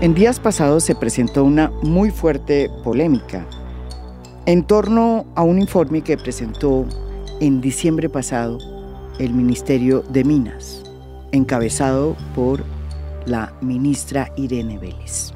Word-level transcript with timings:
En 0.00 0.14
días 0.14 0.38
pasados 0.38 0.84
se 0.84 0.94
presentó 0.94 1.42
una 1.42 1.72
muy 1.82 2.12
fuerte 2.12 2.70
polémica 2.84 3.44
en 4.46 4.62
torno 4.62 5.26
a 5.34 5.42
un 5.42 5.58
informe 5.58 6.02
que 6.02 6.16
presentó 6.16 6.86
en 7.40 7.60
diciembre 7.60 8.08
pasado 8.08 8.58
el 9.18 9.34
Ministerio 9.34 10.02
de 10.02 10.22
Minas, 10.22 10.84
encabezado 11.32 12.16
por 12.36 12.62
la 13.26 13.52
ministra 13.60 14.32
Irene 14.36 14.78
Vélez, 14.78 15.32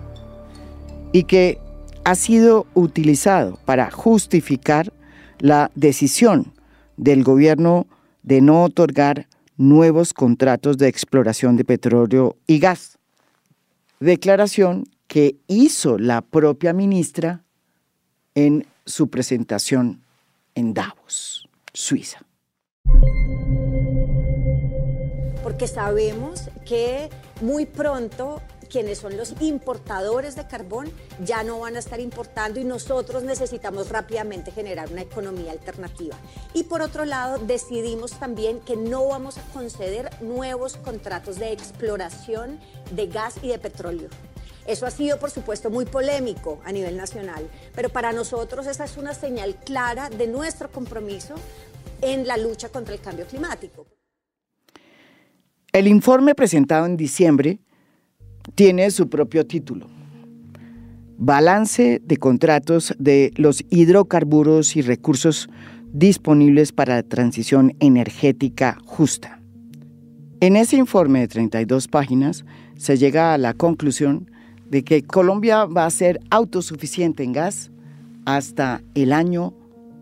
y 1.11 1.25
que 1.25 1.59
ha 2.05 2.15
sido 2.15 2.69
utilizado 2.75 3.59
para 3.65 3.91
justificar 3.91 4.93
la 5.41 5.73
decisión 5.75 6.53
del 6.97 7.25
gobierno 7.25 7.89
de 8.23 8.41
no 8.41 8.63
otorgar 8.63 9.27
nuevos 9.57 10.15
contratos 10.15 10.79
de 10.79 10.87
exploración 10.87 11.57
de 11.57 11.65
petróleo 11.65 12.37
y 12.47 12.61
gas 12.61 13.01
declaración 14.03 14.85
que 15.07 15.37
hizo 15.47 15.97
la 15.97 16.23
propia 16.23 16.73
ministra 16.73 17.45
en 18.35 18.67
su 18.85 19.09
presentación 19.09 20.03
en 20.55 20.75
Davos, 20.75 21.49
Suiza. 21.73 22.21
Porque 25.43 25.69
sabemos 25.69 26.51
que 26.67 27.11
muy 27.41 27.67
pronto 27.67 28.43
quienes 28.73 28.99
son 28.99 29.19
los 29.19 29.35
importadores 29.41 30.35
de 30.35 30.47
carbón 30.47 30.91
ya 31.23 31.45
no 31.45 31.61
van 31.61 31.77
a 31.77 31.79
estar 31.79 32.01
importando 32.01 32.59
y 32.59 32.65
nosotros 32.65 33.23
necesitamos 33.23 33.91
rápidamente 33.91 34.51
generar 34.51 34.91
una 34.91 35.03
economía 35.03 35.53
alternativa. 35.53 36.17
Y 36.55 36.65
por 36.65 36.81
otro 36.81 37.05
lado, 37.05 37.39
decidimos 37.39 38.13
también 38.13 38.61
que 38.61 38.77
no 38.77 39.07
vamos 39.07 39.37
a 39.37 39.43
conceder 39.53 40.11
nuevos 40.23 40.79
contratos 40.79 41.39
de 41.39 41.53
exploración 41.53 42.59
de 42.93 43.09
gas 43.09 43.35
y 43.43 43.49
de 43.49 43.59
petróleo. 43.59 44.09
Eso 44.67 44.87
ha 44.87 44.91
sido, 44.91 45.19
por 45.19 45.31
supuesto, 45.31 45.69
muy 45.69 45.85
polémico 45.85 46.61
a 46.65 46.73
nivel 46.73 46.97
nacional, 46.97 47.47
pero 47.75 47.91
para 47.91 48.13
nosotros 48.13 48.67
esa 48.67 48.85
es 48.85 48.97
una 48.97 49.13
señal 49.13 49.57
clara 49.57 50.09
de 50.09 50.29
nuestro 50.29 50.71
compromiso 50.71 51.35
en 52.01 52.27
la 52.27 52.39
lucha 52.39 52.71
contra 52.71 52.95
el 52.95 53.01
cambio 53.01 53.27
climático. 53.27 53.87
El 55.73 55.89
informe 55.89 56.35
presentado 56.35 56.87
en 56.87 56.97
diciembre 56.97 57.59
tiene 58.55 58.91
su 58.91 59.09
propio 59.09 59.47
título. 59.47 59.87
Balance 61.19 62.01
de 62.05 62.17
contratos 62.17 62.95
de 62.99 63.33
los 63.37 63.65
hidrocarburos 63.71 64.77
y 64.77 64.83
recursos 64.83 65.49
disponibles 65.93 66.73
para 66.73 66.97
la 66.97 67.03
transición 67.03 67.77
energética 67.81 68.79
justa. 68.85 69.41
En 70.41 70.57
ese 70.57 70.77
informe 70.77 71.21
de 71.21 71.29
32 71.29 71.87
páginas 71.87 72.45
se 72.77 72.97
llega 72.97 73.35
a 73.35 73.39
la 73.39 73.55
conclusión 73.55 74.29
de 74.69 74.83
que 74.83 75.03
Colombia 75.03 75.67
va 75.67 75.87
a 75.87 75.91
ser 75.91 76.19
autosuficiente 76.31 77.23
en 77.23 77.33
gas 77.33 77.71
hasta 78.25 78.83
el 78.95 79.13
año 79.13 79.55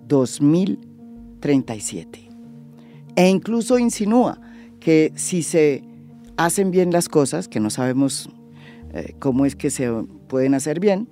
2037. 0.08 2.30
E 3.16 3.28
incluso 3.28 3.78
insinúa 3.78 4.40
que 4.78 5.12
si 5.16 5.42
se 5.42 5.82
hacen 6.44 6.70
bien 6.70 6.90
las 6.90 7.10
cosas, 7.10 7.48
que 7.48 7.60
no 7.60 7.68
sabemos 7.68 8.30
eh, 8.94 9.14
cómo 9.18 9.44
es 9.44 9.56
que 9.56 9.68
se 9.68 9.90
pueden 10.26 10.54
hacer 10.54 10.80
bien, 10.80 11.06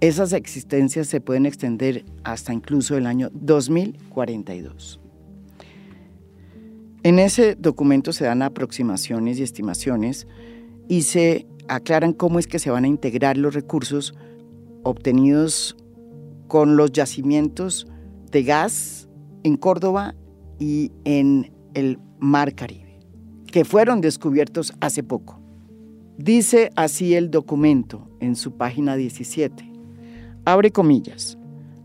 esas 0.00 0.32
existencias 0.32 1.08
se 1.08 1.20
pueden 1.20 1.44
extender 1.44 2.04
hasta 2.22 2.52
incluso 2.52 2.96
el 2.96 3.06
año 3.06 3.30
2042. 3.32 5.00
En 7.02 7.18
ese 7.18 7.56
documento 7.56 8.12
se 8.12 8.26
dan 8.26 8.42
aproximaciones 8.42 9.40
y 9.40 9.42
estimaciones 9.42 10.28
y 10.88 11.02
se 11.02 11.48
aclaran 11.66 12.12
cómo 12.12 12.38
es 12.38 12.46
que 12.46 12.60
se 12.60 12.70
van 12.70 12.84
a 12.84 12.88
integrar 12.88 13.36
los 13.36 13.54
recursos 13.54 14.14
obtenidos 14.84 15.76
con 16.46 16.76
los 16.76 16.92
yacimientos 16.92 17.88
de 18.30 18.44
gas 18.44 19.08
en 19.42 19.56
Córdoba 19.56 20.14
y 20.60 20.92
en 21.04 21.52
el 21.74 21.98
Mar 22.20 22.54
Caribe 22.54 22.83
que 23.54 23.64
fueron 23.64 24.00
descubiertos 24.00 24.74
hace 24.80 25.04
poco. 25.04 25.38
Dice 26.18 26.72
así 26.74 27.14
el 27.14 27.30
documento 27.30 28.08
en 28.18 28.34
su 28.34 28.56
página 28.56 28.96
17. 28.96 29.70
Abre 30.44 30.72
comillas. 30.72 31.38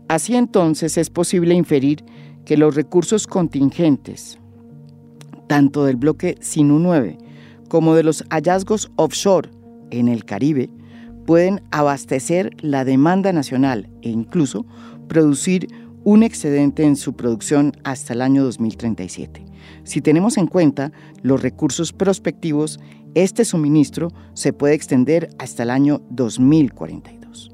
Así 0.08 0.34
entonces 0.34 0.98
es 0.98 1.10
posible 1.10 1.54
inferir 1.54 2.04
que 2.44 2.56
los 2.56 2.74
recursos 2.74 3.28
contingentes, 3.28 4.40
tanto 5.46 5.84
del 5.84 5.94
bloque 5.94 6.34
SINU 6.40 6.80
9 6.80 7.18
como 7.68 7.94
de 7.94 8.02
los 8.02 8.24
hallazgos 8.30 8.90
offshore 8.96 9.50
en 9.92 10.08
el 10.08 10.24
Caribe, 10.24 10.70
pueden 11.24 11.62
abastecer 11.70 12.50
la 12.64 12.84
demanda 12.84 13.32
nacional 13.32 13.88
e 14.02 14.08
incluso 14.08 14.66
producir 15.06 15.68
un 16.02 16.24
excedente 16.24 16.82
en 16.82 16.96
su 16.96 17.12
producción 17.12 17.70
hasta 17.84 18.14
el 18.14 18.22
año 18.22 18.42
2037. 18.42 19.49
Si 19.84 20.00
tenemos 20.00 20.36
en 20.36 20.46
cuenta 20.46 20.92
los 21.22 21.42
recursos 21.42 21.92
prospectivos, 21.92 22.80
este 23.14 23.44
suministro 23.44 24.12
se 24.34 24.52
puede 24.52 24.74
extender 24.74 25.30
hasta 25.38 25.62
el 25.64 25.70
año 25.70 26.00
2042. 26.10 27.50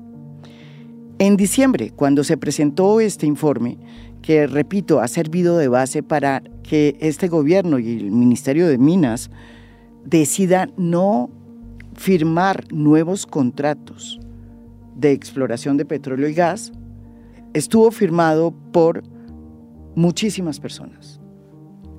En 1.18 1.36
diciembre, 1.36 1.90
cuando 1.90 2.24
se 2.24 2.36
presentó 2.36 3.00
este 3.00 3.26
informe, 3.26 3.78
que 4.20 4.46
repito, 4.46 5.00
ha 5.00 5.08
servido 5.08 5.56
de 5.56 5.68
base 5.68 6.02
para 6.02 6.42
que 6.62 6.96
este 7.00 7.28
gobierno 7.28 7.78
y 7.78 7.96
el 7.96 8.10
Ministerio 8.10 8.66
de 8.68 8.76
Minas 8.76 9.30
decidan 10.04 10.72
no 10.76 11.30
firmar 11.94 12.70
nuevos 12.72 13.26
contratos 13.26 14.20
de 14.94 15.12
exploración 15.12 15.76
de 15.76 15.84
petróleo 15.84 16.28
y 16.28 16.34
gas, 16.34 16.72
estuvo 17.54 17.90
firmado 17.90 18.52
por 18.72 19.02
muchísimas 19.94 20.60
personas 20.60 21.15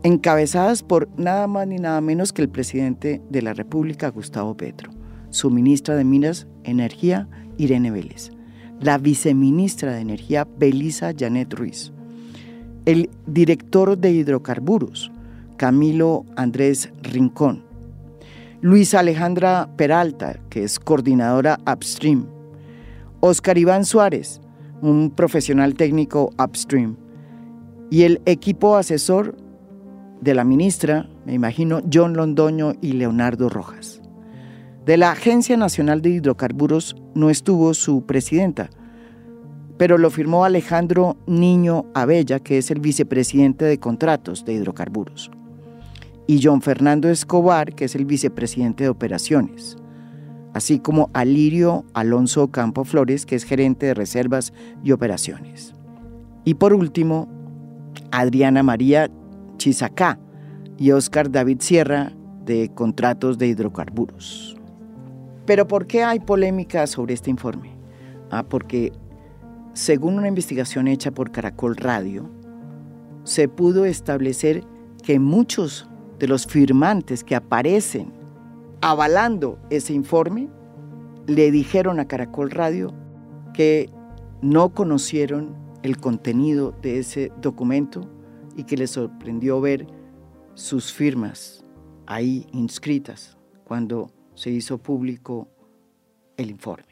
encabezadas 0.07 0.83
por 0.83 1.09
nada 1.17 1.47
más 1.47 1.67
ni 1.67 1.79
nada 1.79 1.99
menos 1.99 2.31
que 2.31 2.41
el 2.41 2.47
presidente 2.47 3.21
de 3.29 3.41
la 3.41 3.53
República, 3.53 4.09
Gustavo 4.09 4.55
Petro, 4.55 4.89
su 5.31 5.51
ministra 5.51 5.97
de 5.97 6.05
Minas, 6.05 6.47
Energía, 6.63 7.27
Irene 7.57 7.91
Vélez, 7.91 8.31
la 8.79 8.97
viceministra 8.97 9.91
de 9.93 9.99
Energía, 9.99 10.47
Belisa 10.57 11.11
Janet 11.17 11.53
Ruiz, 11.53 11.91
el 12.85 13.09
director 13.25 13.97
de 13.97 14.11
hidrocarburos, 14.11 15.11
Camilo 15.57 16.23
Andrés 16.37 16.89
Rincón, 17.01 17.63
Luisa 18.61 18.99
Alejandra 18.99 19.69
Peralta, 19.75 20.39
que 20.49 20.63
es 20.63 20.79
coordinadora 20.79 21.59
Upstream, 21.69 22.27
Oscar 23.19 23.57
Iván 23.57 23.83
Suárez, 23.83 24.39
un 24.81 25.11
profesional 25.11 25.75
técnico 25.75 26.31
Upstream, 26.41 26.95
y 27.89 28.03
el 28.03 28.21
equipo 28.25 28.77
asesor 28.77 29.35
de 30.21 30.33
la 30.33 30.43
ministra, 30.43 31.09
me 31.25 31.33
imagino, 31.33 31.81
John 31.91 32.15
Londoño 32.15 32.73
y 32.81 32.93
Leonardo 32.93 33.49
Rojas. 33.49 34.01
De 34.85 34.97
la 34.97 35.11
Agencia 35.11 35.57
Nacional 35.57 36.01
de 36.01 36.11
Hidrocarburos 36.11 36.95
no 37.13 37.29
estuvo 37.29 37.73
su 37.73 38.05
presidenta, 38.05 38.69
pero 39.77 39.97
lo 39.97 40.09
firmó 40.09 40.45
Alejandro 40.45 41.17
Niño 41.27 41.85
Abella, 41.93 42.39
que 42.39 42.57
es 42.57 42.71
el 42.71 42.79
vicepresidente 42.79 43.65
de 43.65 43.79
contratos 43.79 44.43
de 44.45 44.53
hidrocarburos, 44.53 45.29
y 46.25 46.41
John 46.41 46.61
Fernando 46.61 47.09
Escobar, 47.09 47.75
que 47.75 47.85
es 47.85 47.95
el 47.95 48.05
vicepresidente 48.05 48.85
de 48.85 48.89
operaciones, 48.89 49.77
así 50.53 50.79
como 50.79 51.09
Alirio 51.13 51.85
Alonso 51.93 52.49
Campo 52.49 52.83
Flores, 52.83 53.25
que 53.25 53.35
es 53.35 53.43
gerente 53.43 53.87
de 53.87 53.93
reservas 53.93 54.53
y 54.83 54.93
operaciones. 54.93 55.73
Y 56.43 56.55
por 56.55 56.73
último, 56.73 57.27
Adriana 58.11 58.63
María 58.63 59.11
Chisacá 59.57 60.19
y 60.77 60.91
Oscar 60.91 61.31
David 61.31 61.57
Sierra 61.61 62.13
de 62.45 62.71
contratos 62.73 63.37
de 63.37 63.47
hidrocarburos. 63.47 64.55
Pero 65.45 65.67
¿por 65.67 65.87
qué 65.87 66.03
hay 66.03 66.19
polémica 66.19 66.87
sobre 66.87 67.13
este 67.13 67.29
informe? 67.29 67.71
Ah, 68.31 68.43
porque 68.43 68.91
según 69.73 70.17
una 70.17 70.27
investigación 70.27 70.87
hecha 70.87 71.11
por 71.11 71.31
Caracol 71.31 71.75
Radio, 71.75 72.29
se 73.23 73.47
pudo 73.47 73.85
establecer 73.85 74.63
que 75.03 75.19
muchos 75.19 75.89
de 76.19 76.27
los 76.27 76.47
firmantes 76.47 77.23
que 77.23 77.35
aparecen 77.35 78.11
avalando 78.81 79.59
ese 79.69 79.93
informe 79.93 80.49
le 81.27 81.51
dijeron 81.51 81.99
a 81.99 82.07
Caracol 82.07 82.51
Radio 82.51 82.93
que 83.53 83.89
no 84.41 84.73
conocieron 84.73 85.55
el 85.83 85.97
contenido 85.97 86.73
de 86.81 86.99
ese 86.99 87.31
documento 87.41 88.09
y 88.57 88.65
que 88.65 88.75
le 88.75 88.87
sorprendió 88.87 89.61
ver 89.61 89.87
sus 90.55 90.91
firmas 90.91 91.63
ahí 92.07 92.45
inscritas 92.51 93.37
cuando 93.63 94.11
se 94.33 94.49
hizo 94.49 94.77
público 94.77 95.47
el 96.35 96.49
informe. 96.49 96.86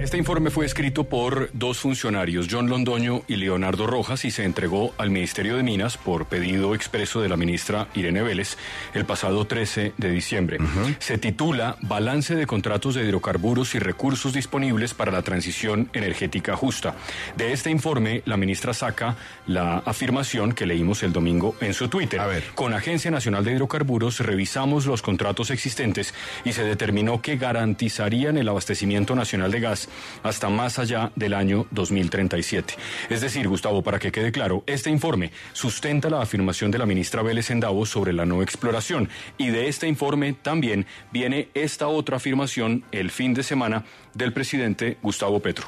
Este 0.00 0.16
informe 0.16 0.48
fue 0.48 0.64
escrito 0.64 1.04
por 1.04 1.50
dos 1.52 1.78
funcionarios, 1.78 2.48
John 2.50 2.70
Londoño 2.70 3.20
y 3.28 3.36
Leonardo 3.36 3.86
Rojas, 3.86 4.24
y 4.24 4.30
se 4.30 4.44
entregó 4.44 4.94
al 4.96 5.10
Ministerio 5.10 5.58
de 5.58 5.62
Minas 5.62 5.98
por 5.98 6.24
pedido 6.24 6.74
expreso 6.74 7.20
de 7.20 7.28
la 7.28 7.36
ministra 7.36 7.88
Irene 7.94 8.22
Vélez 8.22 8.56
el 8.94 9.04
pasado 9.04 9.46
13 9.46 9.92
de 9.98 10.10
diciembre. 10.10 10.56
Se 11.00 11.18
titula 11.18 11.76
Balance 11.82 12.34
de 12.34 12.46
contratos 12.46 12.94
de 12.94 13.04
hidrocarburos 13.04 13.74
y 13.74 13.78
recursos 13.78 14.32
disponibles 14.32 14.94
para 14.94 15.12
la 15.12 15.20
transición 15.20 15.90
energética 15.92 16.56
justa. 16.56 16.94
De 17.36 17.52
este 17.52 17.70
informe, 17.70 18.22
la 18.24 18.38
ministra 18.38 18.72
saca 18.72 19.16
la 19.46 19.82
afirmación 19.84 20.52
que 20.52 20.64
leímos 20.64 21.02
el 21.02 21.12
domingo 21.12 21.56
en 21.60 21.74
su 21.74 21.88
Twitter. 21.88 22.22
Con 22.54 22.72
Agencia 22.72 23.10
Nacional 23.10 23.44
de 23.44 23.52
Hidrocarburos 23.52 24.20
revisamos 24.20 24.86
los 24.86 25.02
contratos 25.02 25.50
existentes 25.50 26.14
y 26.42 26.54
se 26.54 26.64
determinó 26.64 27.20
que 27.20 27.36
garantizarían 27.36 28.38
el 28.38 28.48
abastecimiento 28.48 29.14
nacional 29.14 29.50
de 29.50 29.60
gas 29.60 29.89
hasta 30.22 30.48
más 30.48 30.78
allá 30.78 31.12
del 31.16 31.34
año 31.34 31.66
2037. 31.70 32.74
Es 33.08 33.20
decir, 33.20 33.48
Gustavo, 33.48 33.82
para 33.82 33.98
que 33.98 34.12
quede 34.12 34.32
claro, 34.32 34.62
este 34.66 34.90
informe 34.90 35.32
sustenta 35.52 36.10
la 36.10 36.22
afirmación 36.22 36.70
de 36.70 36.78
la 36.78 36.86
ministra 36.86 37.22
Vélez 37.22 37.50
en 37.50 37.60
Davos 37.60 37.90
sobre 37.90 38.12
la 38.12 38.26
no 38.26 38.42
exploración 38.42 39.08
y 39.38 39.48
de 39.48 39.68
este 39.68 39.88
informe 39.88 40.32
también 40.32 40.86
viene 41.12 41.48
esta 41.54 41.88
otra 41.88 42.16
afirmación 42.16 42.84
el 42.92 43.10
fin 43.10 43.34
de 43.34 43.42
semana 43.42 43.84
del 44.14 44.32
presidente 44.32 44.98
Gustavo 45.02 45.40
Petro. 45.40 45.66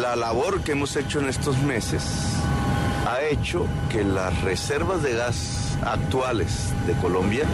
La 0.00 0.16
labor 0.16 0.62
que 0.62 0.72
hemos 0.72 0.96
hecho 0.96 1.20
en 1.20 1.28
estos 1.28 1.58
meses 1.58 2.02
ha 3.06 3.22
hecho 3.22 3.66
que 3.90 4.04
las 4.04 4.40
reservas 4.42 5.02
de 5.02 5.14
gas 5.14 5.76
actuales 5.84 6.72
de 6.86 6.94
Colombia 6.94 7.44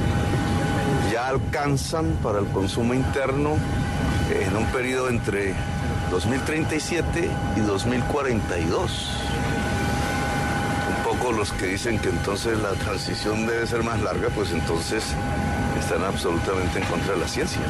ya 1.12 1.28
alcanzan 1.28 2.18
para 2.22 2.38
el 2.38 2.46
consumo 2.46 2.94
interno 2.94 3.56
en 4.30 4.56
un 4.56 4.66
periodo 4.66 5.08
entre 5.08 5.54
2037 6.10 7.30
y 7.56 7.60
2042. 7.60 9.10
Un 10.96 11.04
poco 11.04 11.32
los 11.32 11.52
que 11.52 11.66
dicen 11.66 11.98
que 11.98 12.10
entonces 12.10 12.58
la 12.58 12.72
transición 12.72 13.46
debe 13.46 13.66
ser 13.66 13.82
más 13.82 14.00
larga, 14.02 14.28
pues 14.30 14.52
entonces 14.52 15.04
están 15.78 16.04
absolutamente 16.04 16.78
en 16.78 16.84
contra 16.84 17.14
de 17.14 17.20
la 17.20 17.28
ciencia. 17.28 17.62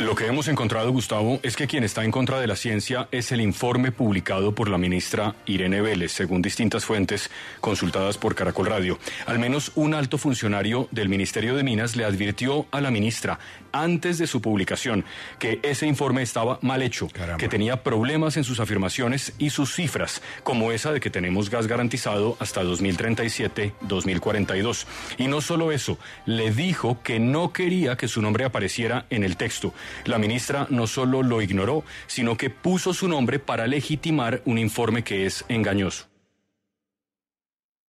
Lo 0.00 0.14
que 0.14 0.26
hemos 0.26 0.48
encontrado, 0.48 0.90
Gustavo, 0.92 1.40
es 1.42 1.56
que 1.56 1.66
quien 1.66 1.84
está 1.84 2.04
en 2.04 2.10
contra 2.10 2.40
de 2.40 2.46
la 2.46 2.56
ciencia 2.56 3.08
es 3.10 3.32
el 3.32 3.42
informe 3.42 3.92
publicado 3.92 4.54
por 4.54 4.70
la 4.70 4.78
ministra 4.78 5.34
Irene 5.44 5.82
Vélez, 5.82 6.12
según 6.12 6.40
distintas 6.40 6.86
fuentes 6.86 7.30
consultadas 7.60 8.16
por 8.16 8.34
Caracol 8.34 8.64
Radio. 8.64 8.98
Al 9.26 9.38
menos 9.38 9.72
un 9.74 9.92
alto 9.92 10.16
funcionario 10.16 10.88
del 10.90 11.10
Ministerio 11.10 11.54
de 11.54 11.64
Minas 11.64 11.96
le 11.96 12.06
advirtió 12.06 12.66
a 12.70 12.80
la 12.80 12.90
ministra 12.90 13.38
antes 13.72 14.18
de 14.18 14.26
su 14.26 14.40
publicación 14.40 15.04
que 15.38 15.60
ese 15.62 15.86
informe 15.86 16.22
estaba 16.22 16.58
mal 16.62 16.82
hecho, 16.82 17.08
que 17.38 17.48
tenía 17.48 17.82
problemas 17.82 18.36
en 18.36 18.44
sus 18.44 18.60
afirmaciones 18.60 19.32
y 19.38 19.50
sus 19.50 19.74
cifras, 19.74 20.22
como 20.42 20.72
esa 20.72 20.92
de 20.92 21.00
que 21.00 21.10
tenemos 21.10 21.50
gas 21.50 21.66
garantizado 21.66 22.36
hasta 22.40 22.62
2037-2042. 22.62 24.86
Y 25.18 25.28
no 25.28 25.40
solo 25.40 25.72
eso, 25.72 25.98
le 26.26 26.50
dijo 26.50 27.02
que 27.02 27.18
no 27.18 27.52
quería 27.52 27.96
que 27.96 28.08
su 28.08 28.22
nombre 28.22 28.44
apareciera 28.44 29.06
en 29.10 29.24
el 29.24 29.36
texto 29.36 29.74
la 30.04 30.18
ministra 30.18 30.66
no 30.70 30.86
solo 30.86 31.22
lo 31.22 31.42
ignoró, 31.42 31.84
sino 32.06 32.36
que 32.36 32.50
puso 32.50 32.94
su 32.94 33.08
nombre 33.08 33.38
para 33.38 33.66
legitimar 33.66 34.42
un 34.44 34.58
informe 34.58 35.04
que 35.04 35.26
es 35.26 35.44
engañoso. 35.48 36.06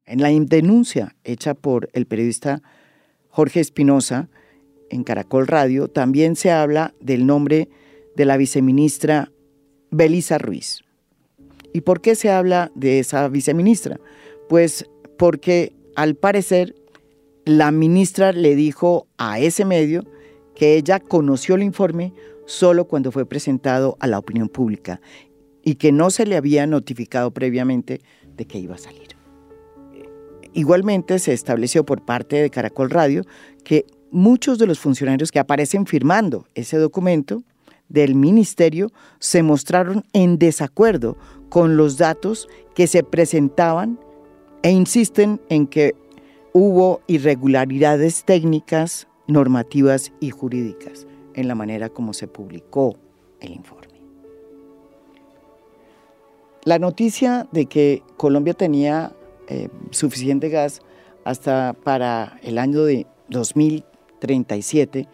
En 0.05 0.21
la 0.21 0.29
denuncia 0.29 1.15
hecha 1.23 1.53
por 1.53 1.89
el 1.93 2.05
periodista 2.05 2.61
Jorge 3.29 3.59
Espinosa 3.59 4.29
en 4.91 5.03
Caracol 5.03 5.47
Radio, 5.47 5.87
también 5.87 6.35
se 6.35 6.51
habla 6.51 6.93
del 6.99 7.25
nombre 7.25 7.69
de 8.15 8.25
la 8.25 8.37
viceministra 8.37 9.31
Belisa 9.89 10.37
Ruiz. 10.37 10.81
¿Y 11.73 11.81
por 11.81 12.01
qué 12.01 12.15
se 12.15 12.29
habla 12.29 12.71
de 12.75 12.99
esa 12.99 13.27
viceministra? 13.29 13.99
Pues 14.49 14.89
porque 15.17 15.73
al 15.95 16.15
parecer 16.15 16.75
la 17.45 17.71
ministra 17.71 18.31
le 18.33 18.55
dijo 18.55 19.07
a 19.17 19.39
ese 19.39 19.65
medio 19.65 20.03
que 20.55 20.75
ella 20.75 20.99
conoció 20.99 21.55
el 21.55 21.63
informe 21.63 22.13
solo 22.45 22.85
cuando 22.85 23.11
fue 23.11 23.25
presentado 23.25 23.97
a 23.99 24.07
la 24.07 24.19
opinión 24.19 24.49
pública 24.49 25.01
y 25.63 25.75
que 25.75 25.91
no 25.91 26.09
se 26.09 26.25
le 26.25 26.35
había 26.35 26.67
notificado 26.67 27.31
previamente 27.31 28.01
de 28.35 28.45
que 28.45 28.59
iba 28.59 28.75
a 28.75 28.79
salir. 28.79 29.15
Igualmente 30.53 31.17
se 31.19 31.33
estableció 31.33 31.85
por 31.85 32.03
parte 32.03 32.41
de 32.41 32.49
Caracol 32.49 32.89
Radio 32.89 33.23
que 33.63 33.85
muchos 34.11 34.59
de 34.59 34.67
los 34.67 34.79
funcionarios 34.79 35.31
que 35.31 35.39
aparecen 35.39 35.85
firmando 35.85 36.45
ese 36.53 36.77
documento 36.77 37.43
del 37.89 38.15
ministerio 38.15 38.91
se 39.19 39.43
mostraron 39.43 40.05
en 40.13 40.37
desacuerdo 40.37 41.17
con 41.49 41.77
los 41.77 41.97
datos 41.97 42.47
que 42.75 42.87
se 42.87 43.03
presentaban 43.03 43.99
e 44.63 44.71
insisten 44.71 45.41
en 45.49 45.67
que 45.67 45.95
hubo 46.53 47.01
irregularidades 47.07 48.23
técnicas, 48.23 49.07
normativas 49.27 50.11
y 50.19 50.29
jurídicas 50.29 51.07
en 51.33 51.47
la 51.47 51.55
manera 51.55 51.89
como 51.89 52.13
se 52.13 52.27
publicó 52.27 52.97
el 53.39 53.53
informe. 53.53 53.87
La 56.63 56.77
noticia 56.77 57.47
de 57.51 57.65
que 57.65 58.03
Colombia 58.17 58.53
tenía 58.53 59.13
eh, 59.47 59.69
suficiente 59.89 60.49
gas 60.49 60.81
hasta 61.23 61.73
para 61.73 62.39
el 62.43 62.57
año 62.57 62.83
de 62.83 63.07
2037 64.21 65.07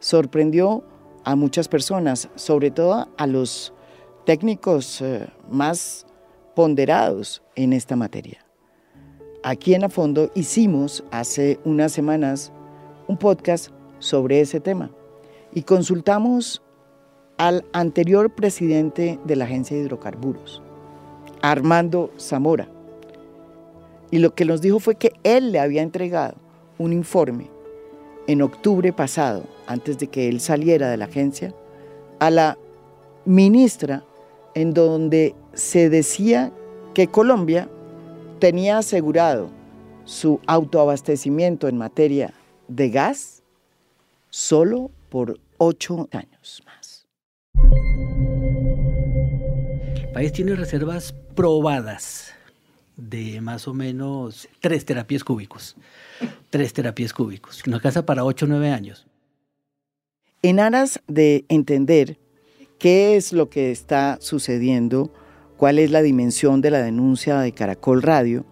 sorprendió 0.00 0.84
a 1.24 1.36
muchas 1.36 1.68
personas, 1.68 2.28
sobre 2.34 2.70
todo 2.70 3.08
a 3.16 3.26
los 3.26 3.72
técnicos 4.26 5.00
eh, 5.00 5.28
más 5.50 6.06
ponderados 6.54 7.42
en 7.56 7.72
esta 7.72 7.96
materia. 7.96 8.44
Aquí 9.42 9.74
en 9.74 9.84
A 9.84 9.88
Fondo 9.88 10.30
hicimos 10.34 11.04
hace 11.10 11.58
unas 11.64 11.92
semanas 11.92 12.52
un 13.08 13.18
podcast 13.18 13.70
sobre 13.98 14.40
ese 14.40 14.60
tema 14.60 14.90
y 15.52 15.62
consultamos 15.62 16.62
al 17.36 17.64
anterior 17.72 18.34
presidente 18.34 19.18
de 19.24 19.36
la 19.36 19.44
Agencia 19.44 19.76
de 19.76 19.82
Hidrocarburos, 19.82 20.62
Armando 21.42 22.10
Zamora. 22.18 22.68
Y 24.10 24.18
lo 24.18 24.34
que 24.34 24.44
nos 24.44 24.60
dijo 24.60 24.78
fue 24.78 24.94
que 24.94 25.12
él 25.24 25.52
le 25.52 25.58
había 25.58 25.82
entregado 25.82 26.36
un 26.78 26.92
informe 26.92 27.53
en 28.26 28.42
octubre 28.42 28.92
pasado, 28.92 29.44
antes 29.66 29.98
de 29.98 30.08
que 30.08 30.28
él 30.28 30.40
saliera 30.40 30.90
de 30.90 30.96
la 30.96 31.06
agencia, 31.06 31.54
a 32.20 32.30
la 32.30 32.58
ministra 33.24 34.04
en 34.54 34.72
donde 34.72 35.34
se 35.52 35.90
decía 35.90 36.52
que 36.94 37.08
Colombia 37.08 37.68
tenía 38.38 38.78
asegurado 38.78 39.50
su 40.04 40.40
autoabastecimiento 40.46 41.68
en 41.68 41.78
materia 41.78 42.34
de 42.68 42.90
gas 42.90 43.42
solo 44.30 44.90
por 45.08 45.38
ocho 45.58 46.08
años 46.12 46.62
más. 46.66 47.06
El 49.96 50.12
país 50.12 50.32
tiene 50.32 50.54
reservas 50.54 51.14
probadas 51.34 52.32
de 52.96 53.40
más 53.40 53.66
o 53.66 53.74
menos 53.74 54.48
tres 54.60 54.84
terapias 54.84 55.24
cúbicos. 55.24 55.76
Tres 56.54 56.72
terapias 56.72 57.12
cúbicos. 57.12 57.64
Una 57.66 57.80
casa 57.80 58.06
para 58.06 58.24
ocho 58.24 58.46
o 58.46 58.48
nueve 58.48 58.70
años. 58.70 59.08
En 60.40 60.60
aras 60.60 61.00
de 61.08 61.44
entender 61.48 62.20
qué 62.78 63.16
es 63.16 63.32
lo 63.32 63.50
que 63.50 63.72
está 63.72 64.18
sucediendo, 64.20 65.12
cuál 65.56 65.80
es 65.80 65.90
la 65.90 66.00
dimensión 66.00 66.60
de 66.60 66.70
la 66.70 66.80
denuncia 66.80 67.40
de 67.40 67.50
Caracol 67.50 68.02
Radio 68.02 68.46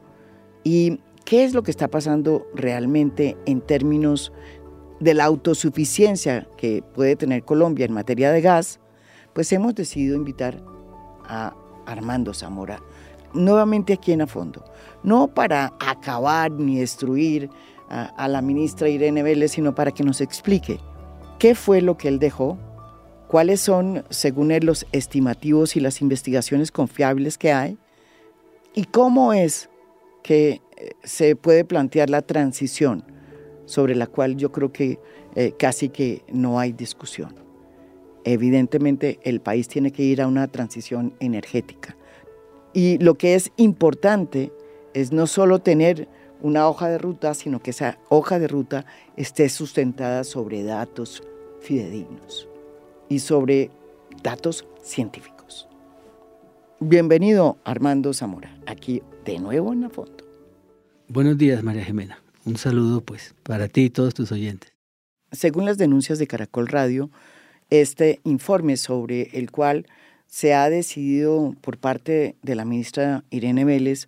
y 0.64 0.98
¿Qué 1.24 1.44
es 1.44 1.54
lo 1.54 1.62
que 1.62 1.70
está 1.70 1.86
pasando 1.86 2.44
realmente 2.56 3.36
en 3.46 3.60
términos 3.60 4.32
de 4.98 5.14
la 5.14 5.24
autosuficiencia 5.26 6.48
que 6.56 6.82
puede 6.82 7.14
tener 7.14 7.44
Colombia 7.44 7.86
en 7.86 7.92
materia 7.92 8.32
de 8.32 8.40
gas? 8.40 8.80
Pues 9.32 9.52
hemos 9.52 9.76
decidido 9.76 10.16
invitar 10.16 10.60
a 11.24 11.54
Armando 11.86 12.34
Zamora 12.34 12.82
nuevamente 13.34 13.92
aquí 13.92 14.12
en 14.12 14.22
A 14.22 14.26
Fondo, 14.26 14.64
no 15.02 15.28
para 15.28 15.72
acabar 15.80 16.50
ni 16.50 16.78
destruir 16.78 17.48
a, 17.92 18.28
la 18.28 18.40
ministra 18.40 18.88
Irene 18.88 19.22
Vélez, 19.22 19.52
sino 19.52 19.74
para 19.74 19.90
que 19.90 20.02
nos 20.02 20.20
explique 20.20 20.80
qué 21.38 21.54
fue 21.54 21.82
lo 21.82 21.96
que 21.96 22.08
él 22.08 22.18
dejó, 22.18 22.58
cuáles 23.28 23.60
son, 23.60 24.04
según 24.08 24.50
él, 24.50 24.64
los 24.64 24.86
estimativos 24.92 25.76
y 25.76 25.80
las 25.80 26.00
investigaciones 26.00 26.72
confiables 26.72 27.36
que 27.36 27.52
hay, 27.52 27.78
y 28.74 28.84
cómo 28.84 29.34
es 29.34 29.68
que 30.22 30.62
se 31.04 31.36
puede 31.36 31.64
plantear 31.64 32.08
la 32.08 32.22
transición, 32.22 33.04
sobre 33.66 33.94
la 33.94 34.06
cual 34.06 34.36
yo 34.36 34.52
creo 34.52 34.72
que 34.72 34.98
eh, 35.34 35.52
casi 35.58 35.88
que 35.88 36.22
no 36.32 36.58
hay 36.58 36.72
discusión. 36.72 37.34
Evidentemente 38.24 39.18
el 39.22 39.40
país 39.40 39.68
tiene 39.68 39.92
que 39.92 40.02
ir 40.02 40.22
a 40.22 40.26
una 40.26 40.48
transición 40.48 41.14
energética. 41.20 41.96
Y 42.72 42.98
lo 42.98 43.14
que 43.14 43.34
es 43.34 43.50
importante 43.56 44.52
es 44.94 45.12
no 45.12 45.26
solo 45.26 45.58
tener 45.58 46.08
una 46.42 46.68
hoja 46.68 46.88
de 46.88 46.98
ruta, 46.98 47.34
sino 47.34 47.60
que 47.60 47.70
esa 47.70 47.98
hoja 48.08 48.38
de 48.38 48.48
ruta 48.48 48.84
esté 49.16 49.48
sustentada 49.48 50.24
sobre 50.24 50.64
datos 50.64 51.22
fidedignos 51.60 52.48
y 53.08 53.20
sobre 53.20 53.70
datos 54.22 54.66
científicos. 54.82 55.68
Bienvenido 56.80 57.58
Armando 57.64 58.12
Zamora, 58.12 58.58
aquí 58.66 59.02
de 59.24 59.38
nuevo 59.38 59.72
en 59.72 59.82
la 59.82 59.88
foto. 59.88 60.24
Buenos 61.08 61.38
días 61.38 61.62
María 61.62 61.84
Jimena, 61.84 62.20
un 62.44 62.56
saludo 62.56 63.00
pues 63.02 63.34
para 63.44 63.68
ti 63.68 63.84
y 63.84 63.90
todos 63.90 64.14
tus 64.14 64.32
oyentes. 64.32 64.72
Según 65.30 65.64
las 65.64 65.78
denuncias 65.78 66.18
de 66.18 66.26
Caracol 66.26 66.66
Radio, 66.66 67.10
este 67.70 68.20
informe 68.24 68.76
sobre 68.76 69.30
el 69.32 69.50
cual 69.50 69.86
se 70.26 70.54
ha 70.54 70.68
decidido 70.68 71.54
por 71.60 71.78
parte 71.78 72.34
de 72.42 72.54
la 72.56 72.64
ministra 72.64 73.22
Irene 73.30 73.64
Vélez 73.64 74.06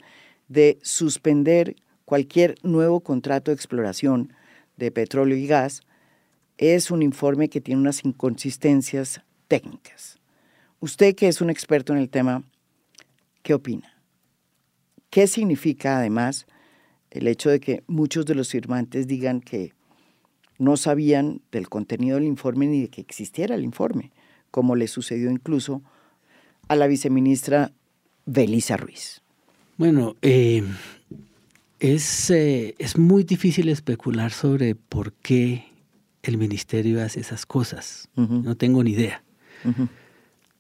de 0.49 0.79
suspender 0.83 1.76
cualquier 2.05 2.57
nuevo 2.63 3.01
contrato 3.01 3.51
de 3.51 3.57
exploración 3.57 4.33
de 4.77 4.91
petróleo 4.91 5.37
y 5.37 5.47
gas, 5.47 5.83
es 6.59 6.91
un 6.91 7.03
informe 7.03 7.49
que 7.49 7.61
tiene 7.61 7.81
unas 7.81 8.05
inconsistencias 8.05 9.23
técnicas. 9.49 10.19
Usted 10.81 11.15
que 11.15 11.29
es 11.29 11.41
un 11.41 11.51
experto 11.51 11.93
en 11.93 11.99
el 11.99 12.11
tema, 12.11 12.45
¿qué 13.43 13.55
opina? 13.55 14.03
¿Qué 15.11 15.27
significa 15.27 15.99
además 15.99 16.47
el 17.11 17.29
hecho 17.29 17.51
de 17.51 17.61
que 17.61 17.85
muchos 17.87 18.27
de 18.27 18.35
los 18.35 18.51
firmantes 18.51 19.07
digan 19.07 19.41
que 19.41 19.73
no 20.59 20.77
sabían 20.77 21.41
del 21.53 21.69
contenido 21.69 22.17
del 22.17 22.27
informe 22.27 22.67
ni 22.67 22.83
de 22.83 22.89
que 22.89 23.01
existiera 23.01 23.55
el 23.55 23.65
informe, 23.65 24.13
como 24.51 24.77
le 24.77 24.89
sucedió 24.89 25.31
incluso 25.31 25.83
a 26.69 26.77
la 26.77 26.87
viceministra 26.87 27.73
Belisa 28.27 28.77
Ruiz? 28.77 29.23
Bueno, 29.77 30.17
eh, 30.23 30.63
es, 31.93 32.31
eh, 32.31 32.75
es 32.79 32.97
muy 32.97 33.25
difícil 33.25 33.69
especular 33.69 34.33
sobre 34.33 34.75
por 34.75 35.12
qué 35.12 35.67
el 36.23 36.38
ministerio 36.38 37.05
hace 37.05 37.21
esas 37.21 37.45
cosas. 37.45 38.09
No 38.17 38.57
tengo 38.57 38.83
ni 38.83 38.93
idea. 38.93 39.23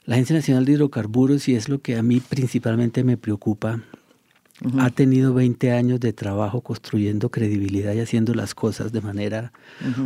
La 0.04 0.16
Agencia 0.16 0.36
Nacional 0.36 0.66
de 0.66 0.72
Hidrocarburos, 0.72 1.48
y 1.48 1.54
es 1.54 1.70
lo 1.70 1.80
que 1.80 1.96
a 1.96 2.02
mí 2.02 2.20
principalmente 2.20 3.04
me 3.04 3.16
preocupa, 3.16 3.80
ha 4.78 4.90
tenido 4.90 5.32
20 5.32 5.72
años 5.72 5.98
de 5.98 6.12
trabajo 6.12 6.60
construyendo 6.60 7.30
credibilidad 7.30 7.94
y 7.94 8.00
haciendo 8.00 8.34
las 8.34 8.54
cosas 8.54 8.92
de 8.92 9.00
manera 9.00 9.52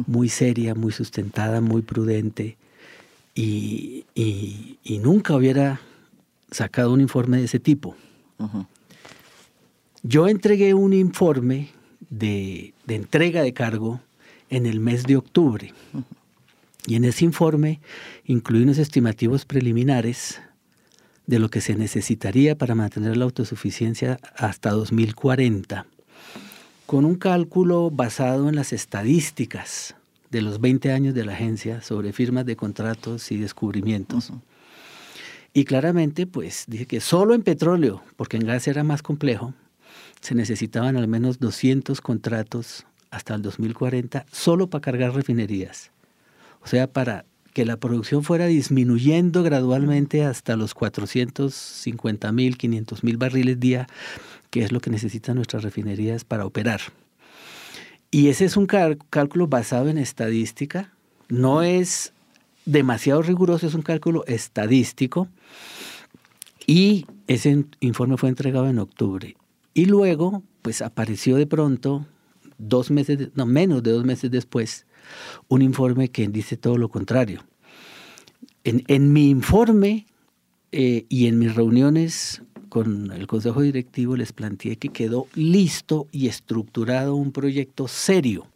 muy 0.07 0.29
seria, 0.29 0.77
muy 0.77 0.93
sustentada, 0.93 1.61
muy 1.61 1.83
prudente. 1.83 2.57
Y, 3.35 4.05
y, 4.15 4.99
nunca 5.03 5.35
hubiera 5.35 5.81
sacado 6.51 6.93
un 6.93 7.01
informe 7.01 7.39
de 7.39 7.45
ese 7.45 7.59
tipo. 7.59 7.97
Yo 10.09 10.27
entregué 10.27 10.73
un 10.73 10.95
informe 10.95 11.69
de, 12.09 12.73
de 12.87 12.95
entrega 12.95 13.43
de 13.43 13.53
cargo 13.53 14.01
en 14.49 14.65
el 14.65 14.81
mes 14.81 15.05
de 15.05 15.19
octubre. 15.19 15.75
Y 16.87 16.95
en 16.95 17.05
ese 17.05 17.27
informe 17.27 17.81
incluí 18.25 18.63
unos 18.63 18.79
estimativos 18.79 19.45
preliminares 19.45 20.41
de 21.27 21.39
lo 21.39 21.51
que 21.51 21.61
se 21.61 21.75
necesitaría 21.75 22.57
para 22.57 22.75
mantener 22.75 23.19
la 23.19 23.27
autosuficiencia 23.27 24.19
hasta 24.35 24.71
2040, 24.71 25.85
con 26.87 27.05
un 27.05 27.17
cálculo 27.17 27.91
basado 27.91 28.49
en 28.49 28.57
las 28.57 28.73
estadísticas 28.73 29.95
de 30.31 30.41
los 30.41 30.59
20 30.59 30.91
años 30.91 31.15
de 31.15 31.27
la 31.27 31.35
agencia 31.35 31.83
sobre 31.83 32.15
firmas 32.15 32.47
de 32.47 32.57
contratos 32.57 33.31
y 33.31 33.37
descubrimientos. 33.37 34.33
Y 35.53 35.67
claramente, 35.67 36.27
pues 36.27 36.65
dije 36.67 36.87
que 36.87 37.01
solo 37.01 37.35
en 37.35 37.43
petróleo, 37.43 38.03
porque 38.17 38.39
en 38.39 38.47
gas 38.47 38.69
era 38.69 38.85
más 38.85 39.03
complejo, 39.03 39.53
se 40.21 40.35
necesitaban 40.35 40.97
al 40.97 41.09
menos 41.09 41.39
200 41.39 42.01
contratos 42.01 42.87
hasta 43.11 43.35
el 43.35 43.43
2040 43.43 44.27
solo 44.31 44.69
para 44.69 44.83
cargar 44.83 45.15
refinerías. 45.15 45.91
O 46.61 46.67
sea, 46.67 46.87
para 46.87 47.25
que 47.53 47.65
la 47.65 47.79
producción 47.79 48.23
fuera 48.23 48.47
disminuyendo 48.47 49.43
gradualmente 49.43 50.25
hasta 50.25 50.57
los 50.57 50.75
450 50.75 52.33
mil, 52.33 52.57
500 52.57 53.05
mil 53.05 53.17
barriles 53.17 53.59
día, 53.59 53.87
que 54.51 54.63
es 54.63 54.73
lo 54.73 54.81
que 54.81 54.91
necesitan 54.91 55.37
nuestras 55.37 55.63
refinerías 55.63 56.25
para 56.25 56.47
operar. 56.47 56.81
Y 58.11 58.29
ese 58.29 58.45
es 58.45 58.57
un 58.57 58.67
cálculo 58.67 59.49
basado 59.49 59.89
en 59.89 59.99
estadística, 59.99 60.93
no 61.29 61.63
es 61.63 62.13
demasiado 62.65 63.23
riguroso, 63.23 63.67
es 63.67 63.75
un 63.75 63.83
cálculo 63.83 64.25
estadístico. 64.27 65.29
Y 66.67 67.07
ese 67.27 67.65
informe 67.81 68.19
fue 68.19 68.29
entregado 68.29 68.69
en 68.69 68.79
octubre. 68.79 69.38
Y 69.79 69.85
luego, 69.85 70.43
pues 70.63 70.83
apareció 70.83 71.37
de 71.37 71.47
pronto 71.47 72.05
dos 72.59 72.91
meses, 72.91 73.29
no 73.37 73.47
menos 73.47 73.81
de 73.85 73.93
dos 73.93 74.05
meses 74.05 74.29
después, 74.29 74.87
un 75.47 75.63
informe 75.63 76.09
que 76.09 76.27
dice 76.27 76.57
todo 76.57 76.77
lo 76.79 76.89
contrario. 76.89 77.45
En, 78.65 79.13
mi 79.13 79.31
informe 79.31 80.07
eh, 80.73 81.07
y 81.09 81.29
en 81.29 81.39
mis 81.39 81.55
reuniones 81.55 82.43
con 82.69 83.13
el 83.13 83.29
Consejo 83.29 83.61
Directivo 83.61 84.17
les 84.17 84.33
planteé 84.33 84.75
que 84.75 84.89
quedó 84.89 85.29
listo 85.37 86.09
y 86.11 86.27
estructurado 86.27 87.15
un 87.15 87.31
proyecto 87.31 87.87
serio 87.87 88.49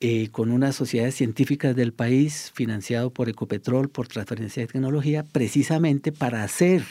eh, 0.00 0.28
con 0.32 0.50
unas 0.50 0.76
sociedades 0.76 1.14
científicas 1.14 1.74
del 1.74 1.94
país, 1.94 2.52
financiado 2.54 3.08
por 3.08 3.30
Ecopetrol, 3.30 3.88
por 3.88 4.06
transferencia 4.06 4.60
de 4.60 4.66
tecnología, 4.66 5.24
precisamente 5.24 6.12
para 6.12 6.42
hacer 6.42 6.84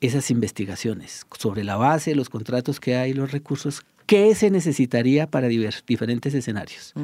esas 0.00 0.30
investigaciones 0.30 1.26
sobre 1.38 1.64
la 1.64 1.76
base, 1.76 2.14
los 2.14 2.30
contratos 2.30 2.80
que 2.80 2.96
hay, 2.96 3.12
los 3.12 3.32
recursos 3.32 3.82
¿Qué 4.10 4.34
se 4.34 4.50
necesitaría 4.50 5.28
para 5.28 5.46
diferentes 5.46 6.34
escenarios? 6.34 6.94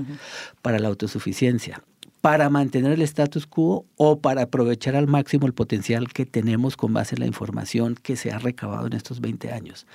Para 0.61 0.81
la 0.81 0.89
autosuficiencia, 0.89 1.81
para 2.21 2.51
mantener 2.51 2.91
el 2.95 3.03
status 3.03 3.47
quo 3.47 3.87
o 3.95 4.19
para 4.19 4.43
aprovechar 4.43 4.97
al 4.97 5.07
máximo 5.07 5.47
el 5.47 5.53
potencial 5.53 6.13
que 6.13 6.27
tenemos 6.27 6.77
con 6.77 6.93
base 6.93 7.15
en 7.15 7.21
la 7.21 7.29
información 7.29 7.95
que 7.95 8.17
se 8.17 8.33
ha 8.33 8.41
recabado 8.41 8.89
en 8.89 8.95
estos 8.95 9.21
20 9.21 9.53
años. 9.53 9.87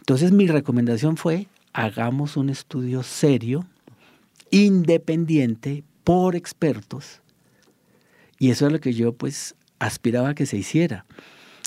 Entonces 0.00 0.32
mi 0.32 0.48
recomendación 0.48 1.16
fue, 1.16 1.46
hagamos 1.72 2.36
un 2.36 2.50
estudio 2.50 3.04
serio, 3.04 3.64
independiente, 4.50 5.84
por 6.02 6.34
expertos. 6.34 7.20
Y 8.40 8.50
eso 8.50 8.66
es 8.66 8.72
lo 8.72 8.80
que 8.80 8.92
yo 8.92 9.12
pues 9.12 9.54
aspiraba 9.78 10.30
a 10.30 10.34
que 10.34 10.46
se 10.46 10.56
hiciera. 10.56 11.06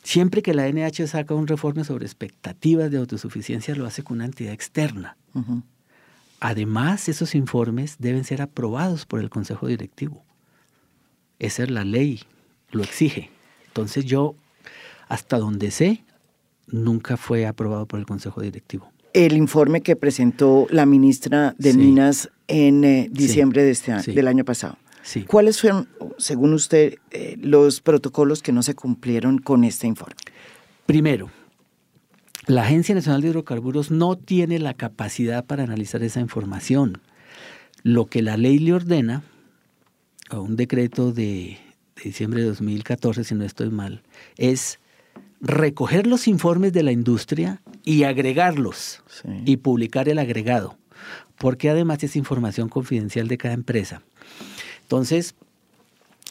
Siempre 0.10 0.42
que 0.42 0.56
la 0.56 0.68
NH 0.68 1.06
saca 1.06 1.36
un 1.36 1.46
reforme 1.46 1.84
sobre 1.84 2.04
expectativas 2.04 2.90
de 2.90 2.98
autosuficiencia, 2.98 3.76
lo 3.76 3.86
hace 3.86 4.02
con 4.02 4.18
una 4.18 4.26
entidad 4.26 4.54
externa. 4.54 5.18
Además, 6.40 7.08
esos 7.10 7.36
informes 7.36 7.98
deben 8.00 8.24
ser 8.24 8.42
aprobados 8.42 9.06
por 9.06 9.20
el 9.20 9.30
Consejo 9.30 9.68
Directivo. 9.68 10.24
Esa 11.38 11.62
es 11.62 11.70
la 11.70 11.84
ley, 11.84 12.24
lo 12.72 12.82
exige. 12.82 13.30
Entonces 13.68 14.04
yo, 14.04 14.34
hasta 15.10 15.38
donde 15.38 15.70
sé, 15.70 16.04
nunca 16.66 17.16
fue 17.16 17.46
aprobado 17.46 17.86
por 17.86 18.00
el 18.00 18.08
Consejo 18.08 18.42
Directivo. 18.42 18.92
El 19.14 19.38
informe 19.38 19.82
que 19.82 19.96
presentó 19.96 20.66
la 20.72 20.88
ministra 20.88 21.54
de 21.60 21.76
Minas 21.76 22.32
en 22.48 22.84
eh, 22.84 23.10
diciembre 23.12 23.64
de 23.64 23.70
este 23.70 23.92
año, 23.92 24.12
del 24.12 24.28
año 24.28 24.44
pasado. 24.44 24.80
¿Cuáles 25.28 25.62
fueron, 25.62 25.90
según 26.18 26.54
usted, 26.54 26.96
eh, 27.12 27.38
los 27.42 27.82
protocolos 27.82 28.42
que 28.42 28.52
no 28.52 28.64
se 28.64 28.76
cumplieron 28.76 29.40
con 29.40 29.64
este 29.64 29.88
informe? 29.88 30.16
Primero, 30.86 31.30
la 32.46 32.64
Agencia 32.64 32.96
Nacional 32.96 33.22
de 33.22 33.30
Hidrocarburos 33.30 33.92
no 33.92 34.18
tiene 34.18 34.60
la 34.60 34.74
capacidad 34.74 35.46
para 35.46 35.64
analizar 35.64 36.04
esa 36.04 36.20
información. 36.20 37.02
Lo 37.84 38.08
que 38.08 38.22
la 38.22 38.38
ley 38.38 38.60
le 38.60 38.74
ordena, 38.74 39.24
o 40.32 40.42
un 40.42 40.56
decreto 40.56 41.12
de, 41.12 41.60
diciembre 42.04 42.42
de 42.42 42.48
2014, 42.48 43.24
si 43.24 43.36
no 43.36 43.46
estoy 43.46 43.70
mal, 43.70 44.04
es 44.38 44.80
recoger 45.42 46.08
los 46.08 46.28
informes 46.28 46.74
de 46.74 46.84
la 46.84 46.92
industria 46.92 47.62
y 47.84 48.04
agregarlos 48.04 49.04
y 49.46 49.58
publicar 49.58 50.10
el 50.10 50.20
agregado, 50.20 50.78
porque 51.38 51.70
además 51.70 52.04
es 52.04 52.16
información 52.16 52.70
confidencial 52.70 53.28
de 53.28 53.38
cada 53.38 53.54
empresa. 53.54 54.02
Entonces, 54.90 55.36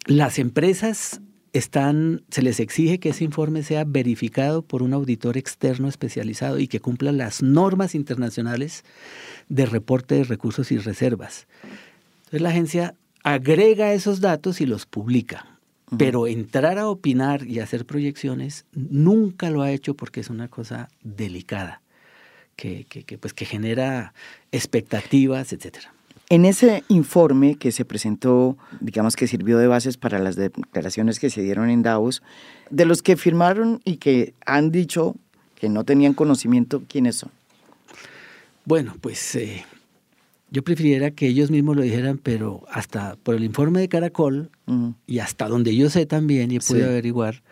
las 0.07 0.41
empresas 0.41 1.21
están, 1.53 2.25
se 2.29 2.43
les 2.43 2.59
exige 2.59 2.99
que 2.99 3.11
ese 3.11 3.23
informe 3.23 3.63
sea 3.63 3.85
verificado 3.85 4.63
por 4.63 4.83
un 4.83 4.95
auditor 4.95 5.37
externo 5.37 5.87
especializado 5.87 6.59
y 6.59 6.67
que 6.67 6.81
cumpla 6.81 7.13
las 7.13 7.41
normas 7.41 7.95
internacionales 7.95 8.83
de 9.49 9.65
reporte 9.65 10.17
de 10.17 10.25
recursos 10.25 10.73
y 10.73 10.79
reservas. 10.79 11.47
Entonces 12.17 12.41
la 12.41 12.49
agencia 12.49 12.95
agrega 13.23 13.93
esos 13.93 14.21
datos 14.21 14.61
y 14.61 14.67
los 14.67 14.87
publica. 14.87 15.47
Pero 15.97 16.27
entrar 16.27 16.79
a 16.79 16.89
opinar 16.89 17.47
y 17.47 17.61
hacer 17.61 17.87
proyecciones 17.87 18.67
nunca 18.73 19.51
lo 19.51 19.63
ha 19.63 19.71
hecho 19.71 19.95
porque 19.95 20.19
es 20.19 20.31
una 20.31 20.49
cosa 20.49 20.89
delicada, 21.05 21.81
que, 22.57 22.87
que, 22.87 23.19
pues, 23.19 23.33
que 23.35 23.45
genera 23.47 24.15
expectativas, 24.51 25.53
etcétera. 25.53 25.95
En 26.31 26.45
ese 26.45 26.85
informe 26.89 27.55
que 27.55 27.73
se 27.73 27.87
presentó, 27.87 28.59
digamos 28.81 29.17
que 29.17 29.27
sirvió 29.27 29.57
de 29.57 29.67
bases 29.67 29.97
para 29.97 30.19
las 30.19 30.37
declaraciones 30.37 31.19
que 31.21 31.31
se 31.31 31.41
dieron 31.41 31.71
en 31.71 31.83
Davos, 31.83 32.23
de 32.69 32.85
los 32.85 33.01
que 33.01 33.17
firmaron 33.17 33.81
y 33.85 33.97
que 33.97 34.35
han 34.45 34.71
dicho 34.71 35.17
que 35.55 35.71
no 35.71 35.85
tenían 35.85 36.13
conocimiento, 36.13 36.83
¿quiénes 36.87 37.17
son? 37.17 37.31
Bueno, 38.67 38.95
pues 39.01 39.37
eh, 39.37 39.65
yo 40.51 40.63
prefiriera 40.63 41.13
que 41.13 41.29
ellos 41.29 41.51
mismos 41.51 41.77
lo 41.77 41.83
dijeran, 41.83 42.19
pero 42.19 42.63
hasta 42.71 43.17
por 43.17 43.35
el 43.35 43.43
informe 43.43 43.81
de 43.81 43.89
Caracol 43.89 44.51
y 45.07 45.21
hasta 45.21 45.49
donde 45.49 45.75
yo 45.75 45.89
sé 45.89 46.05
también 46.05 46.53
y 46.53 46.57
he 46.57 46.61
podido 46.61 46.89
averiguar, 46.89 47.43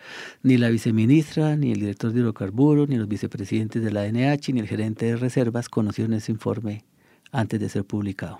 ni 0.43 0.57
la 0.57 0.69
viceministra, 0.69 1.55
ni 1.55 1.71
el 1.71 1.79
director 1.79 2.13
de 2.13 2.19
hidrocarburos, 2.19 2.89
ni 2.89 2.97
los 2.97 3.07
vicepresidentes 3.07 3.83
de 3.83 3.91
la 3.91 4.03
ANH, 4.03 4.53
ni 4.53 4.59
el 4.59 4.67
gerente 4.67 5.07
de 5.07 5.15
reservas 5.15 5.67
conocieron 5.67 6.13
ese 6.13 6.31
informe 6.31 6.83
antes 7.31 7.59
de 7.59 7.69
ser 7.69 7.83
publicado. 7.83 8.39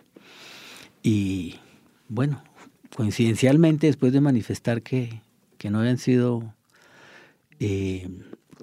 Y 1.07 1.55
bueno, 2.09 2.43
coincidencialmente, 2.93 3.87
después 3.87 4.11
de 4.11 4.19
manifestar 4.19 4.81
que, 4.81 5.21
que 5.57 5.69
no 5.69 5.79
habían 5.79 5.99
sido 5.99 6.53
eh, 7.61 8.09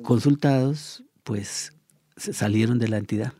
consultados, 0.02 1.04
pues 1.22 1.72
salieron 2.18 2.78
de 2.78 2.88
la 2.88 2.98
entidad. 2.98 3.32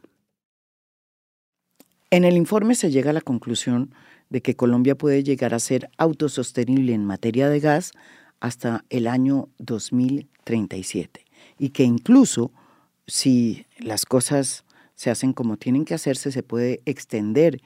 En 2.09 2.25
el 2.25 2.35
informe 2.35 2.75
se 2.75 2.91
llega 2.91 3.11
a 3.11 3.13
la 3.13 3.21
conclusión 3.21 3.95
de 4.31 4.41
que 4.41 4.57
Colombia 4.57 4.95
puede 4.95 5.23
llegar 5.23 5.53
a 5.53 5.59
ser 5.59 5.91
autosostenible 5.99 6.95
en 6.95 7.05
materia 7.05 7.51
de 7.51 7.61
gas 7.61 7.93
hasta 8.41 8.87
el 8.89 9.07
año 9.07 9.51
2037 9.59 11.27
y 11.59 11.69
que 11.69 11.83
incluso 11.83 12.53
si 13.07 13.67
las 13.81 14.07
cosas 14.07 14.65
se 14.95 15.11
hacen 15.11 15.35
como 15.35 15.59
tienen 15.59 15.85
que 15.85 15.93
hacerse, 15.93 16.33
se 16.33 16.43
puede 16.43 16.81
extender 16.87 17.61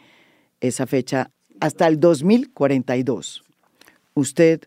esa 0.61 0.87
fecha 0.87 1.31
hasta 1.61 1.87
el 1.87 2.01
2042. 2.01 3.43
¿Usted 4.15 4.63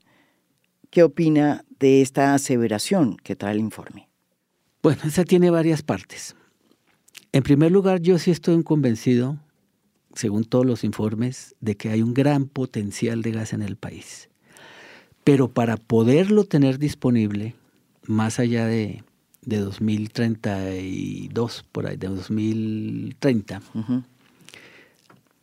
qué 0.89 1.03
opina 1.03 1.65
de 1.79 2.01
esta 2.01 2.33
aseveración 2.33 3.17
que 3.17 3.35
trae 3.35 3.53
el 3.53 3.59
informe? 3.59 4.09
Bueno, 4.83 5.01
esa 5.05 5.23
tiene 5.23 5.49
varias 5.49 5.83
partes. 5.83 6.35
En 7.31 7.43
primer 7.43 7.71
lugar, 7.71 8.01
yo 8.01 8.17
sí 8.17 8.31
estoy 8.31 8.61
convencido 8.63 9.39
según 10.15 10.43
todos 10.43 10.65
los 10.65 10.83
informes, 10.83 11.55
de 11.59 11.77
que 11.77 11.89
hay 11.89 12.01
un 12.01 12.13
gran 12.13 12.47
potencial 12.47 13.21
de 13.21 13.31
gas 13.31 13.53
en 13.53 13.61
el 13.61 13.75
país. 13.75 14.29
Pero 15.23 15.53
para 15.53 15.77
poderlo 15.77 16.45
tener 16.45 16.79
disponible, 16.79 17.53
más 18.05 18.39
allá 18.39 18.65
de, 18.65 19.03
de 19.43 19.59
2032, 19.59 21.65
por 21.71 21.85
ahí, 21.87 21.97
de 21.97 22.07
2030, 22.07 23.61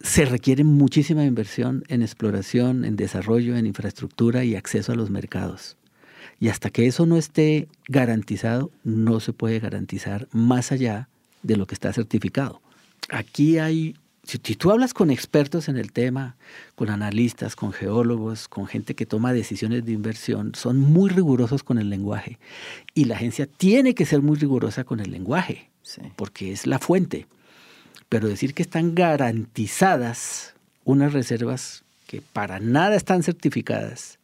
se 0.01 0.25
requiere 0.25 0.65
muchísima 0.65 1.25
inversión 1.25 1.85
en 1.89 2.03
exploración, 2.03 2.85
en 2.85 2.97
desarrollo, 2.97 3.57
en 3.57 3.67
infraestructura 3.67 4.45
y 4.45 4.55
acceso 4.55 4.93
a 4.93 4.97
los 4.97 5.11
mercados. 5.11 5.77
Y 6.41 6.49
hasta 6.49 6.71
que 6.71 6.87
eso 6.87 7.05
no 7.07 7.17
esté 7.17 7.69
garantizado, 7.89 8.71
no 8.85 9.19
se 9.21 9.33
puede 9.33 9.59
garantizar 9.59 10.29
más 10.33 10.71
allá 10.71 11.09
de 11.43 11.57
lo 11.57 11.67
que 11.67 11.75
está 11.75 11.93
certificado. 11.93 12.61
Aquí 13.11 13.59
hay 13.59 13.97
si, 14.29 14.39
tú 14.39 14.71
hablas 14.71 14.93
con 14.93 15.11
expertos 15.11 15.71
en 15.71 15.79
el 15.79 15.91
tema, 15.91 16.37
con 16.75 16.91
analistas, 16.91 17.57
con 17.57 17.73
geólogos, 17.73 18.47
con 18.47 18.67
gente 18.67 18.95
que 18.95 19.07
toma 19.07 19.33
decisiones 19.33 19.87
de 19.87 19.93
inversión, 19.93 20.53
son 20.55 20.79
muy 20.79 21.09
rigurosos 21.09 21.63
con 21.63 21.79
el 21.79 21.89
lenguaje. 21.89 22.39
Y 22.93 23.07
la 23.07 23.15
agencia 23.15 23.47
tiene 23.47 23.95
que 23.95 24.05
ser 24.05 24.21
muy 24.21 24.37
rigurosa 24.37 24.85
con 24.85 25.01
el 25.01 25.13
lenguaje, 25.13 25.71
porque 26.15 26.53
es 26.53 26.67
la 26.67 26.79
fuente. 26.79 27.27
Pero 28.09 28.29
decir 28.29 28.55
que 28.55 28.63
están 28.63 28.95
garantizadas 28.95 30.55
unas 30.85 31.13
reservas 31.13 31.85
que 32.07 32.23
para 32.23 32.59
nada 32.59 32.97
están 32.97 33.23
certificadas, 33.23 34.19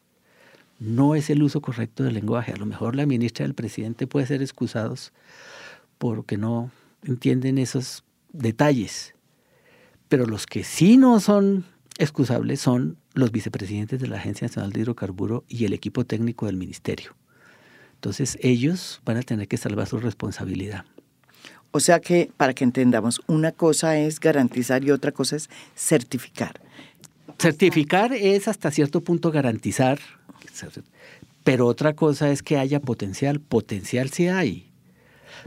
no 0.79 1.15
es 1.15 1.31
el 1.31 1.43
uso 1.43 1.61
correcto 1.61 2.03
del 2.03 2.15
lenguaje. 2.15 2.53
A 2.53 2.57
lo 2.57 2.67
mejor 2.67 2.97
la 2.97 3.07
ministra 3.07 3.45
del 3.45 3.55
presidente 3.55 4.07
puede 4.07 4.27
ser 4.27 4.43
excusados 4.43 5.13
porque 5.99 6.37
no 6.37 6.71
entienden 7.03 7.59
esos 7.59 8.05
detalles 8.33 9.15
pero 10.15 10.27
los 10.27 10.47
que 10.47 10.63
sí 10.63 10.97
no 10.97 11.19
son 11.19 11.65
excusables 11.99 12.61
son 12.61 12.99
los 13.15 13.33
vicepresidentes 13.33 14.01
de 14.01 14.07
la 14.07 14.19
Agencia 14.19 14.47
Nacional 14.47 14.71
de 14.71 14.81
Hidrocarburo 14.81 15.45
y 15.49 15.65
el 15.65 15.73
equipo 15.73 16.05
técnico 16.05 16.47
del 16.47 16.57
ministerio. 16.57 17.17
Entonces 17.95 18.39
ellos 18.41 19.01
van 19.05 19.17
a 19.17 19.23
tener 19.23 19.49
que 19.49 19.57
salvar 19.57 19.89
su 19.89 19.99
responsabilidad. 19.99 20.85
O 21.77 21.81
sea 21.81 21.99
que, 21.99 22.31
para 22.37 22.55
que 22.55 22.63
entendamos, 22.63 23.21
una 23.27 23.51
cosa 23.51 23.99
es 23.99 24.21
garantizar 24.21 24.85
y 24.85 24.93
otra 24.93 25.11
cosa 25.11 25.35
es 25.35 25.51
certificar. 25.75 26.61
Certificar 27.37 28.13
es 28.13 28.47
hasta 28.47 28.71
cierto 28.71 29.01
punto 29.01 29.33
garantizar, 29.33 29.99
pero 31.43 31.67
otra 31.67 31.95
cosa 31.95 32.31
es 32.31 32.45
que 32.45 32.59
haya 32.59 32.79
potencial. 32.79 33.41
Potencial 33.41 34.11
sí 34.11 34.29
hay, 34.29 34.71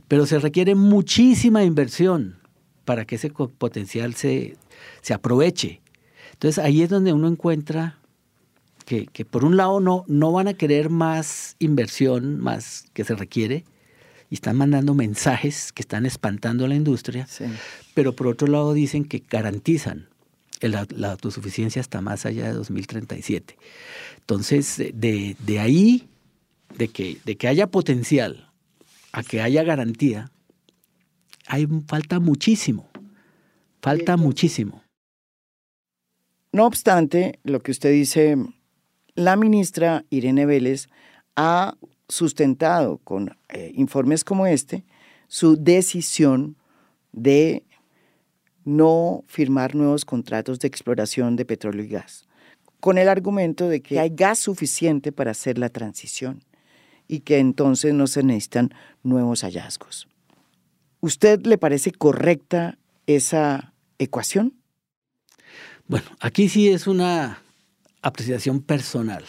pero 0.09 0.25
se 0.25 0.39
requiere 0.39 0.75
muchísima 0.75 1.63
inversión 1.63 2.35
para 2.83 3.05
que 3.05 3.15
ese 3.15 3.29
potencial 3.29 4.13
se, 4.13 4.57
aproveche. 5.13 5.79
Entonces 6.33 6.61
ahí 6.61 6.81
es 6.81 6.89
donde 6.89 7.13
uno 7.13 7.29
encuentra 7.29 7.99
que, 8.83 9.07
por 9.23 9.45
un 9.45 9.55
lado 9.55 9.79
no, 9.79 10.03
no 10.09 10.33
van 10.33 10.49
a 10.49 10.55
querer 10.55 10.89
más 10.89 11.55
inversión, 11.59 12.37
más 12.41 12.83
que 12.91 13.05
se 13.05 13.15
requiere, 13.15 13.63
y 14.29 14.35
están 14.35 14.57
mandando 14.57 14.93
mensajes 14.93 15.71
que 15.71 15.81
están 15.81 16.05
espantando 16.05 16.65
a 16.65 16.67
la 16.67 16.75
industria, 16.75 17.27
pero 17.93 18.13
por 18.15 18.27
otro 18.27 18.47
lado 18.47 18.73
dicen 18.73 19.05
que 19.05 19.23
garantizan 19.29 20.09
la, 20.61 21.11
autosuficiencia 21.11 21.79
hasta 21.79 22.01
más 22.01 22.25
allá 22.25 22.47
de 22.47 22.53
2037. 22.53 23.57
Entonces, 24.17 24.77
de, 24.77 25.35
de 25.39 25.59
ahí, 25.59 26.09
de 26.77 26.89
que, 26.89 27.19
de 27.25 27.37
que 27.37 27.47
haya 27.47 27.67
potencial 27.67 28.51
a 29.11 29.23
que 29.23 29.41
haya 29.41 29.63
garantía, 29.63 30.31
hay, 31.47 31.67
falta 31.87 32.19
muchísimo, 32.19 32.89
falta 33.81 34.17
muchísimo. 34.17 34.83
No 36.51 36.65
obstante, 36.65 37.39
lo 37.43 37.61
que 37.61 37.71
usted 37.71 37.91
dice, 37.91 38.37
la 39.15 39.35
ministra 39.35 40.05
Irene 40.09 40.45
Vélez 40.45 40.89
ha 41.35 41.75
sustentado 42.09 42.99
con 42.99 43.37
eh, 43.49 43.71
informes 43.75 44.23
como 44.23 44.47
este 44.47 44.83
su 45.27 45.57
decisión 45.57 46.55
de 47.11 47.63
no 48.63 49.23
firmar 49.27 49.75
nuevos 49.75 50.05
contratos 50.05 50.59
de 50.59 50.67
exploración 50.67 51.35
de 51.35 51.45
petróleo 51.45 51.83
y 51.85 51.89
gas, 51.89 52.25
con 52.79 52.97
el 52.97 53.09
argumento 53.09 53.69
de 53.69 53.81
que 53.81 53.99
hay 53.99 54.09
gas 54.09 54.39
suficiente 54.39 55.11
para 55.11 55.31
hacer 55.31 55.57
la 55.57 55.69
transición 55.69 56.43
y 57.07 57.21
que 57.21 57.39
entonces 57.39 57.93
no 57.93 58.07
se 58.07 58.23
necesitan 58.23 58.73
nuevos 59.03 59.41
hallazgos. 59.41 60.07
¿Usted 60.99 61.45
le 61.45 61.57
parece 61.57 61.91
correcta 61.91 62.77
esa 63.05 63.73
ecuación? 63.99 64.53
Bueno, 65.87 66.07
aquí 66.19 66.49
sí 66.49 66.67
es 66.69 66.87
una 66.87 67.41
apreciación 68.01 68.61
personal. 68.61 69.23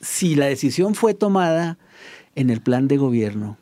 Si 0.00 0.34
la 0.34 0.46
decisión 0.46 0.94
fue 0.94 1.14
tomada 1.14 1.78
en 2.34 2.50
el 2.50 2.60
plan 2.60 2.88
de 2.88 2.96
gobierno, 2.96 3.56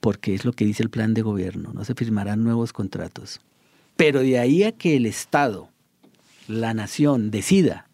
porque 0.00 0.34
es 0.34 0.44
lo 0.44 0.52
que 0.52 0.64
dice 0.64 0.82
el 0.82 0.90
plan 0.90 1.14
de 1.14 1.22
gobierno, 1.22 1.72
no 1.72 1.84
se 1.84 1.94
firmarán 1.94 2.44
nuevos 2.44 2.72
contratos, 2.72 3.40
pero 3.96 4.20
de 4.20 4.38
ahí 4.38 4.64
a 4.64 4.72
que 4.72 4.96
el 4.96 5.06
Estado, 5.06 5.68
la 6.48 6.74
nación, 6.74 7.30
decida, 7.30 7.88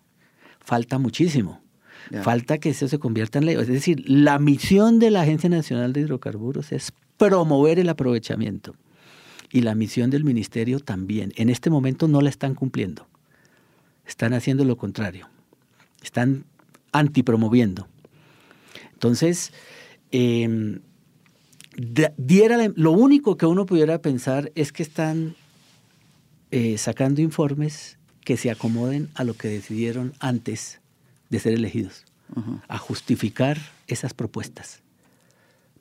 falta 0.58 0.98
muchísimo. 0.98 1.60
Falta 2.22 2.58
que 2.58 2.70
eso 2.70 2.88
se 2.88 2.98
convierta 2.98 3.38
en 3.38 3.46
ley. 3.46 3.56
Es 3.56 3.68
decir, 3.68 4.02
la 4.08 4.38
misión 4.38 4.98
de 4.98 5.10
la 5.10 5.22
Agencia 5.22 5.48
Nacional 5.48 5.92
de 5.92 6.00
Hidrocarburos 6.00 6.72
es 6.72 6.92
promover 7.16 7.78
el 7.78 7.88
aprovechamiento. 7.88 8.74
Y 9.52 9.60
la 9.60 9.74
misión 9.74 10.10
del 10.10 10.24
ministerio 10.24 10.80
también. 10.80 11.32
En 11.36 11.50
este 11.50 11.70
momento 11.70 12.08
no 12.08 12.20
la 12.20 12.30
están 12.30 12.54
cumpliendo. 12.54 13.06
Están 14.06 14.32
haciendo 14.32 14.64
lo 14.64 14.76
contrario. 14.76 15.28
Están 16.02 16.44
antipromoviendo. 16.92 17.88
Entonces, 18.92 19.52
em, 20.10 20.80
diera, 22.16 22.58
lo 22.74 22.92
único 22.92 23.36
que 23.36 23.46
uno 23.46 23.66
pudiera 23.66 24.00
pensar 24.00 24.52
es 24.54 24.72
que 24.72 24.82
están 24.82 25.36
eh, 26.50 26.78
sacando 26.78 27.20
informes 27.20 27.98
que 28.24 28.36
se 28.36 28.50
acomoden 28.50 29.08
a 29.14 29.24
lo 29.24 29.34
que 29.34 29.48
decidieron 29.48 30.12
antes 30.18 30.80
de 31.30 31.38
ser 31.38 31.54
elegidos, 31.54 32.04
a 32.68 32.78
justificar 32.78 33.58
esas 33.86 34.14
propuestas 34.14 34.82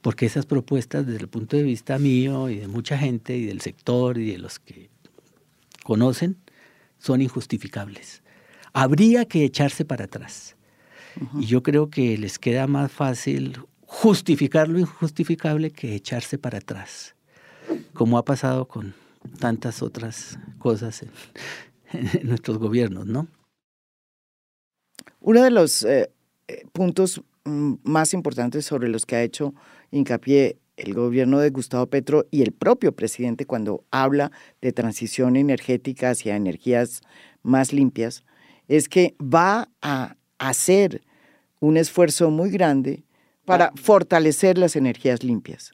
porque 0.02 0.26
esas 0.26 0.46
propuestas 0.46 1.06
desde 1.06 1.22
el 1.22 1.28
punto 1.28 1.58
de 1.58 1.64
vista 1.64 2.00
mío 2.00 2.50
y 2.50 2.58
de 2.58 2.68
mucha 2.68 2.98
gente 2.98 3.36
y 3.38 3.46
del 3.46 3.62
sector 3.62 4.18
y 4.18 4.32
de 4.32 4.38
los 4.38 4.60
que 4.60 4.90
conocen 5.84 6.38
son 7.00 7.22
injustificables. 7.22 8.22
Habría 8.74 9.26
que 9.26 9.44
echarse 9.44 9.86
para 9.86 10.06
atrás. 10.06 10.56
Y 11.40 11.46
yo 11.46 11.64
creo 11.64 11.90
que 11.90 12.18
les 12.18 12.40
queda 12.40 12.68
más 12.68 12.92
fácil 12.92 13.58
justificar 13.82 14.68
lo 14.68 14.80
injustificable 14.80 15.72
que 15.72 15.96
echarse 15.96 16.38
para 16.38 16.60
atrás, 16.60 17.16
como 17.94 18.18
ha 18.18 18.26
pasado 18.26 18.68
con 18.68 18.94
tantas 19.40 19.82
otras 19.82 20.38
cosas 20.60 21.04
en, 21.94 22.28
nuestros 22.28 22.58
gobiernos, 22.58 23.06
¿no? 23.06 23.28
Uno 25.22 25.44
de 25.44 25.52
los 25.52 25.84
eh, 25.84 26.12
puntos 26.72 27.22
mm, 27.46 27.74
más 27.84 28.14
importantes 28.14 28.66
sobre 28.66 28.90
los 28.90 29.06
que 29.06 29.16
ha 29.16 29.24
hecho 29.24 29.54
hincapié 29.92 30.60
el 30.78 30.94
gobierno 30.94 31.40
de 31.40 31.50
Gustavo 31.50 31.88
Petro 31.88 32.26
y 32.32 32.42
el 32.42 32.54
propio 32.54 32.94
presidente 32.94 33.46
cuando 33.46 33.84
habla 33.92 34.32
de 34.62 34.72
transición 34.72 35.36
energética 35.36 36.12
hacia 36.12 36.36
energías 36.36 37.02
más 37.44 37.74
limpias, 37.74 38.24
es 38.68 38.88
que 38.88 39.16
va 39.20 39.70
a 39.82 40.16
hacer 40.40 41.02
un 41.60 41.78
esfuerzo 41.78 42.32
muy 42.32 42.50
grande 42.50 43.04
para 43.46 43.72
fortalecer 43.76 44.58
las 44.58 44.76
energías 44.76 45.24
limpias, 45.24 45.74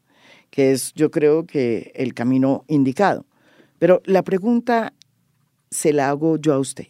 que 0.49 0.71
es 0.71 0.93
yo 0.93 1.11
creo 1.11 1.45
que 1.45 1.91
el 1.95 2.13
camino 2.13 2.63
indicado. 2.67 3.25
Pero 3.79 4.01
la 4.05 4.23
pregunta 4.23 4.93
se 5.69 5.93
la 5.93 6.09
hago 6.09 6.37
yo 6.37 6.53
a 6.53 6.59
usted. 6.59 6.87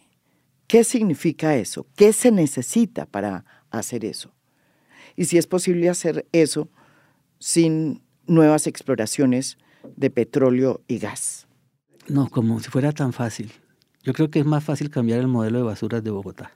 ¿Qué 0.66 0.84
significa 0.84 1.56
eso? 1.56 1.86
¿Qué 1.96 2.12
se 2.12 2.30
necesita 2.30 3.06
para 3.06 3.44
hacer 3.70 4.04
eso? 4.04 4.32
Y 5.16 5.26
si 5.26 5.38
es 5.38 5.46
posible 5.46 5.88
hacer 5.88 6.26
eso 6.32 6.68
sin 7.38 8.02
nuevas 8.26 8.66
exploraciones 8.66 9.58
de 9.96 10.10
petróleo 10.10 10.82
y 10.88 10.98
gas. 10.98 11.46
No, 12.08 12.28
como 12.28 12.60
si 12.60 12.70
fuera 12.70 12.92
tan 12.92 13.12
fácil. 13.12 13.52
Yo 14.02 14.12
creo 14.12 14.30
que 14.30 14.38
es 14.38 14.46
más 14.46 14.62
fácil 14.62 14.90
cambiar 14.90 15.20
el 15.20 15.26
modelo 15.26 15.58
de 15.58 15.64
basuras 15.64 16.02
de 16.02 16.10
Bogotá. 16.10 16.52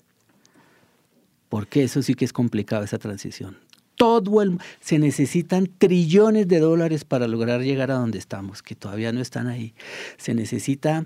Porque 1.51 1.83
eso 1.83 2.01
sí 2.01 2.15
que 2.15 2.25
es 2.25 2.33
complicado, 2.33 2.85
esa 2.85 2.99
transición. 2.99 3.59
Todo 3.97 4.41
el, 4.41 4.59
se 4.81 4.99
necesitan 4.99 5.69
trillones 5.77 6.49
de 6.49 6.61
dólares 6.61 7.05
para 7.05 7.29
lograr 7.29 7.61
llegar 7.61 7.91
a 7.91 7.97
donde 7.97 8.17
estamos, 8.17 8.63
que 8.63 8.75
todavía 8.75 9.13
no 9.13 9.21
están 9.21 9.47
ahí. 9.47 9.75
Se 10.17 10.33
necesita 10.33 11.05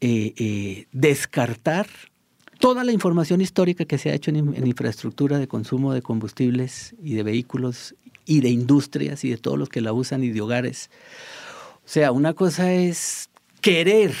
eh, 0.00 0.34
eh, 0.36 0.86
descartar 0.90 1.86
toda 2.58 2.84
la 2.84 2.92
información 2.92 3.40
histórica 3.40 3.84
que 3.84 3.98
se 3.98 4.10
ha 4.10 4.14
hecho 4.14 4.30
en, 4.30 4.66
infraestructura 4.66 5.38
de 5.38 5.46
consumo 5.46 5.92
de 5.92 6.00
combustibles 6.00 6.94
y 7.02 7.14
de 7.14 7.22
vehículos 7.22 7.94
y 8.24 8.40
de 8.40 8.48
industrias 8.48 9.24
y 9.24 9.30
de 9.30 9.36
todos 9.36 9.58
los 9.58 9.68
que 9.68 9.80
la 9.80 9.92
usan 9.92 10.24
y 10.24 10.30
de 10.30 10.40
hogares. 10.40 10.90
O 11.84 11.88
sea, 11.88 12.12
una 12.12 12.34
cosa 12.34 12.72
es 12.72 13.30
querer 13.60 14.14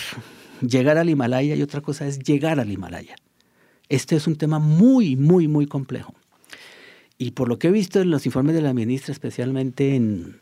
llegar 0.60 0.98
al 0.98 1.08
Himalaya 1.08 1.54
y 1.54 1.62
otra 1.62 1.80
cosa 1.80 2.06
es 2.06 2.18
llegar 2.18 2.60
al 2.60 2.70
Himalaya. 2.70 3.16
Este 3.92 4.16
es 4.16 4.26
un 4.26 4.36
tema 4.36 4.58
muy, 4.58 5.16
muy, 5.16 5.48
muy 5.48 5.66
complejo. 5.66 6.14
Y 7.18 7.32
por 7.32 7.50
lo 7.50 7.58
que 7.58 7.68
he 7.68 7.70
visto 7.70 8.00
en 8.00 8.10
los 8.10 8.24
informes 8.24 8.54
de 8.54 8.62
la 8.62 8.72
ministra, 8.72 9.12
especialmente 9.12 9.94
en, 9.94 10.40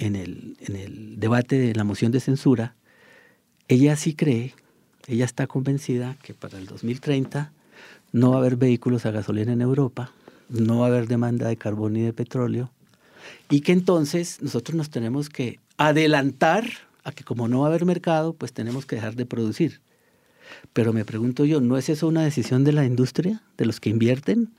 en, 0.00 0.16
el, 0.16 1.14
debate 1.16 1.60
de 1.60 1.76
la 1.76 1.84
moción 1.84 2.10
de 2.10 2.18
censura, 2.18 2.74
ella 3.68 3.94
sí 3.94 4.14
cree 4.14 4.52
ella 5.06 5.24
está 5.24 5.46
convencida 5.46 6.16
que 6.22 6.34
para 6.34 6.58
el 6.58 6.66
2030 6.66 7.52
no 8.10 8.30
va 8.30 8.36
a 8.36 8.38
haber 8.40 8.56
vehículos 8.56 9.06
a 9.06 9.12
gasolina 9.12 9.52
en 9.52 9.62
Europa, 9.62 10.10
no 10.48 10.80
va 10.80 10.86
a 10.86 10.88
haber 10.88 11.06
demanda 11.06 11.46
de 11.46 11.56
carbón 11.56 11.92
ni 11.92 12.02
de 12.02 12.12
petróleo, 12.12 12.72
y 13.48 13.60
que 13.60 13.70
entonces 13.72 14.42
nosotros 14.42 14.76
nos 14.76 14.90
tenemos 14.90 15.28
que 15.30 15.60
adelantar 15.76 16.64
a 17.04 17.12
que 17.12 17.22
como 17.22 17.46
no 17.46 17.60
va 17.60 17.66
a 17.66 17.70
haber 17.70 17.84
mercado, 17.84 18.32
pues 18.32 18.52
tenemos 18.52 18.86
que 18.86 18.96
dejar 18.96 19.14
de 19.14 19.24
producir. 19.24 19.80
Pero 20.72 20.92
me 20.92 21.04
pregunto 21.04 21.44
yo, 21.44 21.60
¿no 21.60 21.76
es 21.76 21.88
eso 21.88 22.08
una 22.08 22.22
decisión 22.22 22.64
de 22.64 22.72
la 22.72 22.84
industria, 22.84 23.42
de 23.56 23.66
los 23.66 23.80
que 23.80 23.90
invierten? 23.90 24.50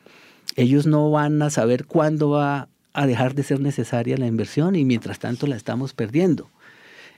Ellos 0.55 0.85
no 0.87 1.09
van 1.11 1.41
a 1.41 1.49
saber 1.49 1.85
cuándo 1.85 2.29
va 2.29 2.69
a 2.93 3.07
dejar 3.07 3.35
de 3.35 3.43
ser 3.43 3.59
necesaria 3.59 4.17
la 4.17 4.27
inversión 4.27 4.75
y 4.75 4.85
mientras 4.85 5.19
tanto 5.19 5.47
la 5.47 5.55
estamos 5.55 5.93
perdiendo. 5.93 6.49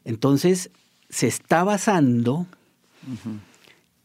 Entonces, 0.04 0.70
se 1.10 1.28
está 1.28 1.64
basando 1.64 2.48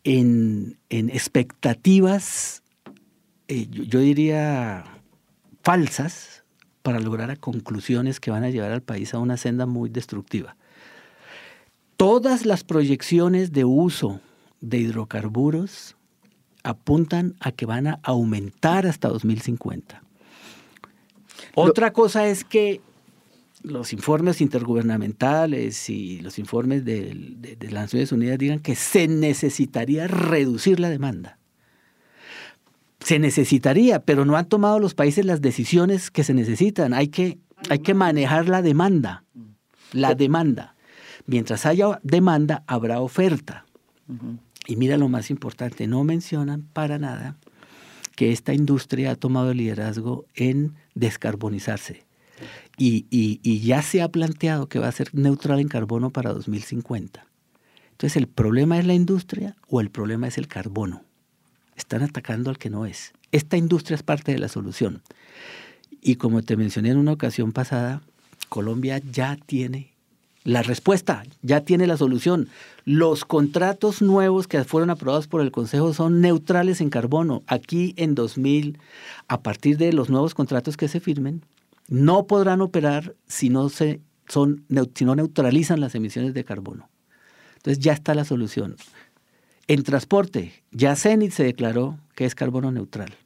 en, 0.05 0.79
expectativas, 0.90 2.62
eh, 3.48 3.66
yo, 3.68 4.00
diría, 4.00 4.85
falsas 5.62 6.44
para 6.83 7.00
lograr 7.00 7.31
a 7.31 7.37
conclusiones 7.37 8.20
que 8.20 8.31
van 8.31 8.44
a 8.44 8.50
llevar 8.50 8.70
al 8.70 8.83
país 8.83 9.14
a 9.14 9.18
una 9.18 9.37
senda 9.37 9.66
muy 9.66 9.88
destructiva. 9.88 10.57
Todas 11.96 12.46
las 12.46 12.62
proyecciones 12.62 13.52
de 13.52 13.64
uso 13.64 14.20
de 14.68 14.79
hidrocarburos 14.79 15.96
apuntan 16.62 17.37
a 17.40 17.52
que 17.52 17.66
van 17.66 17.87
a 17.87 18.00
aumentar 18.02 18.87
hasta 18.87 19.09
2050. 19.09 20.02
Otra 21.55 21.92
cosa 21.92 22.26
es 22.26 22.44
que 22.44 22.81
los 23.62 23.92
informes 23.92 24.40
intergubernamentales 24.40 25.88
y 25.88 26.20
los 26.20 26.38
informes 26.38 26.85
de, 26.85 27.59
las 27.70 27.85
Naciones 27.85 28.12
Unidas 28.12 28.38
digan 28.38 28.59
que 28.59 28.74
se 28.74 29.07
necesitaría 29.07 30.09
reducir 30.09 30.81
la 30.81 30.88
demanda. 30.88 31.38
Se 33.00 33.20
necesitaría, 33.20 34.00
pero 34.00 34.24
no 34.24 34.37
han 34.37 34.48
tomado 34.48 34.81
los 34.81 34.94
países 34.94 35.24
las 35.24 35.40
decisiones 35.40 36.11
que 36.11 36.24
se 36.24 36.35
necesitan. 36.35 36.92
Hay 36.92 37.09
que, 37.09 37.38
hay 37.70 37.79
que 37.79 37.94
manejar 37.94 38.48
la 38.48 38.62
demanda. 38.62 39.24
La 39.92 40.14
demanda. 40.14 40.74
Mientras 41.26 41.66
haya 41.66 42.00
demanda, 42.02 42.64
habrá 42.66 43.00
oferta. 43.00 43.66
Y 44.66 44.76
mira 44.76 44.96
lo 44.96 45.09
más 45.09 45.31
importante, 45.31 45.87
no 45.87 46.05
mencionan 46.05 46.62
para 46.72 46.98
nada 46.98 47.37
que 48.16 48.33
esta 48.33 48.55
industria 48.55 49.12
ha 49.12 49.16
tomado 49.16 49.50
el 49.50 49.59
liderazgo 49.59 50.24
en 50.35 50.74
descarbonizarse 50.94 52.07
y, 52.76 53.61
ya 53.61 53.83
se 53.83 54.02
ha 54.02 54.09
planteado 54.09 54.68
que 54.68 54.79
va 54.79 54.88
a 54.88 54.92
ser 54.92 55.14
neutral 55.14 55.61
en 55.61 55.68
carbono 55.68 56.11
para 56.11 56.33
2050. 56.33 57.26
Entonces, 57.92 58.16
¿el 58.16 58.29
problema 58.29 58.79
es 58.79 58.87
la 58.87 58.94
industria 58.94 59.57
o 59.68 59.81
el 59.81 59.90
problema 59.90 60.29
es 60.29 60.37
el 60.37 60.48
carbono? 60.48 61.02
Están 61.76 62.02
atacando 62.02 62.50
al 62.50 62.59
que 62.59 62.70
no 62.70 62.85
es. 62.87 63.12
Esta 63.33 63.57
industria 63.57 63.94
es 63.94 64.02
parte 64.02 64.33
de 64.33 64.38
la 64.38 64.48
solución. 64.48 65.02
Y 66.02 66.16
como 66.16 66.42
te 66.42 66.57
mencioné 66.57 66.90
en 66.90 66.98
una 66.98 67.12
ocasión 67.12 67.52
pasada, 67.52 68.02
Colombia 68.48 68.98
ya 68.98 69.37
tiene 69.37 69.95
la 70.46 70.62
respuesta, 70.62 71.24
ya 71.42 71.62
tiene 71.62 71.88
la 71.88 71.96
solución. 71.96 72.48
Los 72.85 73.24
contratos 73.24 74.00
nuevos 74.00 74.46
que 74.46 74.62
fueron 74.62 74.90
aprobados 74.90 75.26
por 75.26 75.40
el 75.40 75.50
Consejo 75.50 75.92
son 75.92 76.20
neutrales 76.20 76.80
en 76.80 76.88
carbono. 76.88 77.42
Aquí 77.48 77.94
en 77.96 78.14
2000, 78.14 78.78
a 79.26 79.42
partir 79.42 79.76
de 79.76 79.92
los 79.92 80.09
nuevos 80.09 80.35
contratos 80.35 80.76
que 80.76 80.87
se 80.87 81.00
firmen, 81.00 81.42
no 81.88 82.28
podrán 82.28 82.61
operar 82.61 83.16
si 83.26 83.48
no, 83.48 83.68
se, 83.68 84.00
son, 84.28 84.64
si 84.94 85.04
no 85.04 85.16
neutralizan 85.16 85.80
las 85.80 85.96
emisiones 85.96 86.32
de 86.32 86.44
carbono. 86.44 86.88
Entonces 87.56 87.82
ya 87.82 87.92
está 87.92 88.14
la 88.14 88.24
solución. 88.24 88.76
En 89.66 89.82
transporte, 89.82 90.62
ya 90.70 90.94
Zenit 90.94 91.32
se 91.32 91.42
declaró 91.42 91.98
que 92.14 92.24
es 92.24 92.37
carbono 92.37 92.70
neutral. 92.70 93.16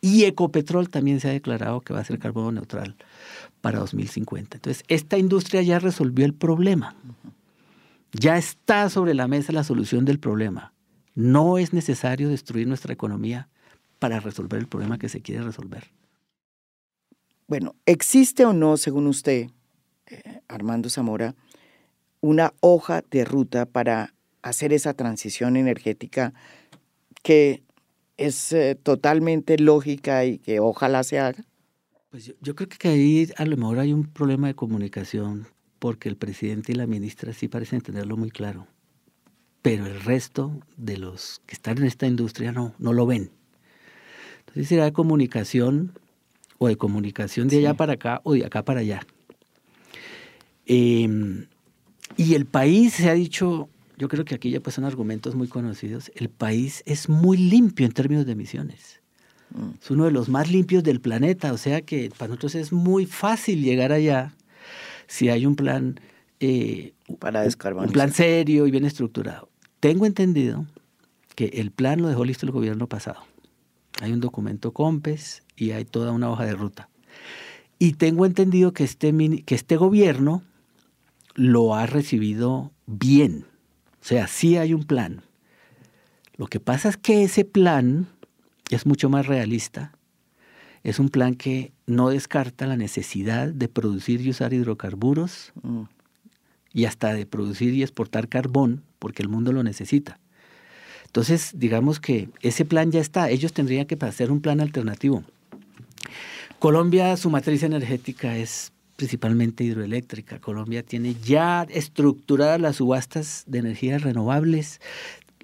Y 0.00 0.24
Ecopetrol 0.24 0.88
también 0.88 1.18
se 1.18 1.30
ha 1.30 1.32
declarado 1.32 1.80
que 1.80 1.94
va 1.94 1.98
a 1.98 2.04
ser 2.04 2.20
carbono 2.20 2.52
neutral 2.52 2.94
para 3.64 3.78
2050. 3.78 4.58
Entonces, 4.58 4.84
esta 4.88 5.16
industria 5.16 5.62
ya 5.62 5.78
resolvió 5.78 6.26
el 6.26 6.34
problema. 6.34 6.94
Ya 8.12 8.36
está 8.36 8.90
sobre 8.90 9.14
la 9.14 9.26
mesa 9.26 9.54
la 9.54 9.64
solución 9.64 10.04
del 10.04 10.18
problema. 10.18 10.74
No 11.14 11.56
es 11.56 11.72
necesario 11.72 12.28
destruir 12.28 12.68
nuestra 12.68 12.92
economía 12.92 13.48
para 13.98 14.20
resolver 14.20 14.60
el 14.60 14.68
problema 14.68 14.98
que 14.98 15.08
se 15.08 15.22
quiere 15.22 15.42
resolver. 15.42 15.90
Bueno, 17.46 17.74
¿existe 17.86 18.44
o 18.44 18.52
no, 18.52 18.76
según 18.76 19.06
usted, 19.06 19.48
eh, 20.08 20.40
Armando 20.46 20.90
Zamora, 20.90 21.34
una 22.20 22.52
hoja 22.60 23.02
de 23.10 23.24
ruta 23.24 23.64
para 23.64 24.12
hacer 24.42 24.74
esa 24.74 24.92
transición 24.92 25.56
energética 25.56 26.34
que 27.22 27.62
es 28.18 28.52
eh, 28.52 28.74
totalmente 28.74 29.56
lógica 29.56 30.26
y 30.26 30.36
que 30.36 30.60
ojalá 30.60 31.02
se 31.02 31.18
haga? 31.18 31.46
Pues 32.14 32.32
yo, 32.40 32.54
creo 32.54 32.68
que 32.68 32.86
ahí 32.86 33.28
a 33.36 33.44
lo 33.44 33.56
mejor 33.56 33.80
hay 33.80 33.92
un 33.92 34.04
problema 34.04 34.46
de 34.46 34.54
comunicación 34.54 35.48
porque 35.80 36.08
el 36.08 36.16
presidente 36.16 36.70
y 36.70 36.76
la 36.76 36.86
ministra 36.86 37.32
sí 37.32 37.48
parecen 37.48 37.80
tenerlo 37.80 38.16
muy 38.16 38.30
claro, 38.30 38.68
pero 39.62 39.84
el 39.84 40.00
resto 40.00 40.60
de 40.76 40.96
los 40.96 41.42
que 41.44 41.56
están 41.56 41.78
en 41.78 41.86
esta 41.86 42.06
industria 42.06 42.52
no, 42.52 42.72
no 42.78 42.92
lo 42.92 43.04
ven. 43.04 43.32
Entonces 44.38 44.68
será 44.68 44.92
comunicación 44.92 45.98
o 46.58 46.68
de 46.68 46.76
comunicación 46.76 47.48
de 47.48 47.58
allá 47.58 47.74
para 47.74 47.94
acá 47.94 48.20
o 48.22 48.34
de 48.34 48.46
acá 48.46 48.64
para 48.64 48.78
allá. 48.78 49.04
Em, 50.66 51.48
y 52.16 52.34
el 52.34 52.46
país 52.46 52.92
se 52.92 53.10
ha 53.10 53.14
dicho, 53.14 53.68
yo 53.98 54.06
creo 54.06 54.24
que 54.24 54.36
aquí 54.36 54.50
ya 54.52 54.60
pues 54.60 54.76
son 54.76 54.84
argumentos 54.84 55.34
muy 55.34 55.48
conocidos, 55.48 56.12
el 56.14 56.28
país 56.28 56.84
es 56.86 57.08
muy 57.08 57.38
limpio 57.38 57.84
en 57.84 57.92
términos 57.92 58.24
de 58.24 58.30
emisiones. 58.30 59.02
Es 59.80 59.90
uno 59.90 60.04
de 60.04 60.10
los 60.10 60.28
más 60.28 60.50
limpios 60.50 60.82
del 60.82 61.00
planeta, 61.00 61.52
o 61.52 61.58
sea 61.58 61.82
que 61.82 62.10
para 62.16 62.28
nosotros 62.28 62.56
es 62.56 62.72
muy 62.72 63.06
fácil 63.06 63.62
llegar 63.62 63.92
allá 63.92 64.34
si 65.06 65.28
hay 65.28 65.46
un 65.46 65.54
plan 65.54 66.00
eh, 66.40 66.92
para 67.18 67.42
descarbonizar. 67.42 67.88
Un 67.88 67.92
plan 67.92 68.12
serio 68.12 68.66
y 68.66 68.70
bien 68.70 68.84
estructurado. 68.84 69.48
Tengo 69.80 70.06
entendido 70.06 70.66
que 71.34 71.46
el 71.54 71.70
plan 71.70 72.00
lo 72.02 72.08
dejó 72.08 72.24
listo 72.24 72.46
el 72.46 72.52
gobierno 72.52 72.88
pasado. 72.88 73.20
Hay 74.00 74.12
un 74.12 74.20
documento 74.20 74.72
COMPES 74.72 75.42
y 75.56 75.70
hay 75.70 75.84
toda 75.84 76.12
una 76.12 76.30
hoja 76.30 76.44
de 76.44 76.54
ruta. 76.54 76.88
Y 77.78 77.92
tengo 77.92 78.26
entendido 78.26 78.72
que 78.72 78.84
este, 78.84 79.12
que 79.44 79.54
este 79.54 79.76
gobierno 79.76 80.42
lo 81.34 81.74
ha 81.74 81.86
recibido 81.86 82.72
bien. 82.86 83.46
O 84.00 84.06
sea, 84.06 84.26
sí 84.26 84.56
hay 84.56 84.74
un 84.74 84.84
plan. 84.84 85.22
Lo 86.36 86.46
que 86.46 86.60
pasa 86.60 86.88
es 86.88 86.96
que 86.96 87.22
ese 87.22 87.44
plan 87.44 88.08
es 88.70 88.86
mucho 88.86 89.08
más 89.08 89.26
realista 89.26 89.92
es 90.84 90.98
un 90.98 91.08
plan 91.08 91.34
que 91.34 91.72
no 91.86 92.10
descarta 92.10 92.66
la 92.66 92.76
necesidad 92.76 93.48
de 93.48 93.68
producir 93.68 94.20
y 94.20 94.30
usar 94.30 94.52
hidrocarburos 94.52 95.52
Mm. 95.62 95.84
y 96.74 96.84
hasta 96.84 97.14
de 97.14 97.24
producir 97.24 97.72
y 97.72 97.82
exportar 97.82 98.28
carbón, 98.28 98.82
porque 98.98 99.22
el 99.22 99.28
mundo 99.28 99.52
lo 99.52 99.62
necesita. 99.62 100.18
Entonces, 101.06 101.52
digamos 101.54 102.00
que 102.00 102.28
ese 102.42 102.64
plan 102.64 102.90
ya 102.90 103.00
está. 103.00 103.30
Ellos 103.30 103.52
tendrían 103.52 103.86
que 103.86 103.96
hacer 104.00 104.32
un 104.32 104.40
plan 104.40 104.60
alternativo. 104.60 105.22
Colombia, 106.58 107.16
su 107.16 107.30
matriz 107.30 107.62
energética 107.62 108.36
es 108.36 108.72
principalmente 108.96 109.62
hidroeléctrica. 109.62 110.40
Colombia 110.40 110.82
tiene 110.82 111.14
ya 111.14 111.64
estructuradas 111.70 112.60
las 112.60 112.76
subastas 112.76 113.44
de 113.46 113.60
energías 113.60 114.02
renovables. 114.02 114.80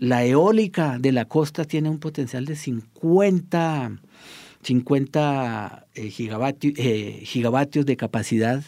La 0.00 0.24
eólica 0.24 0.98
de 0.98 1.12
la 1.12 1.26
costa 1.26 1.66
tiene 1.66 1.90
un 1.90 1.98
potencial 1.98 2.46
de 2.46 2.56
50, 2.56 4.00
50 4.62 5.86
eh, 5.94 6.08
gigavatios, 6.08 6.72
eh, 6.78 7.20
gigavatios 7.24 7.84
de 7.84 7.98
capacidad, 7.98 8.64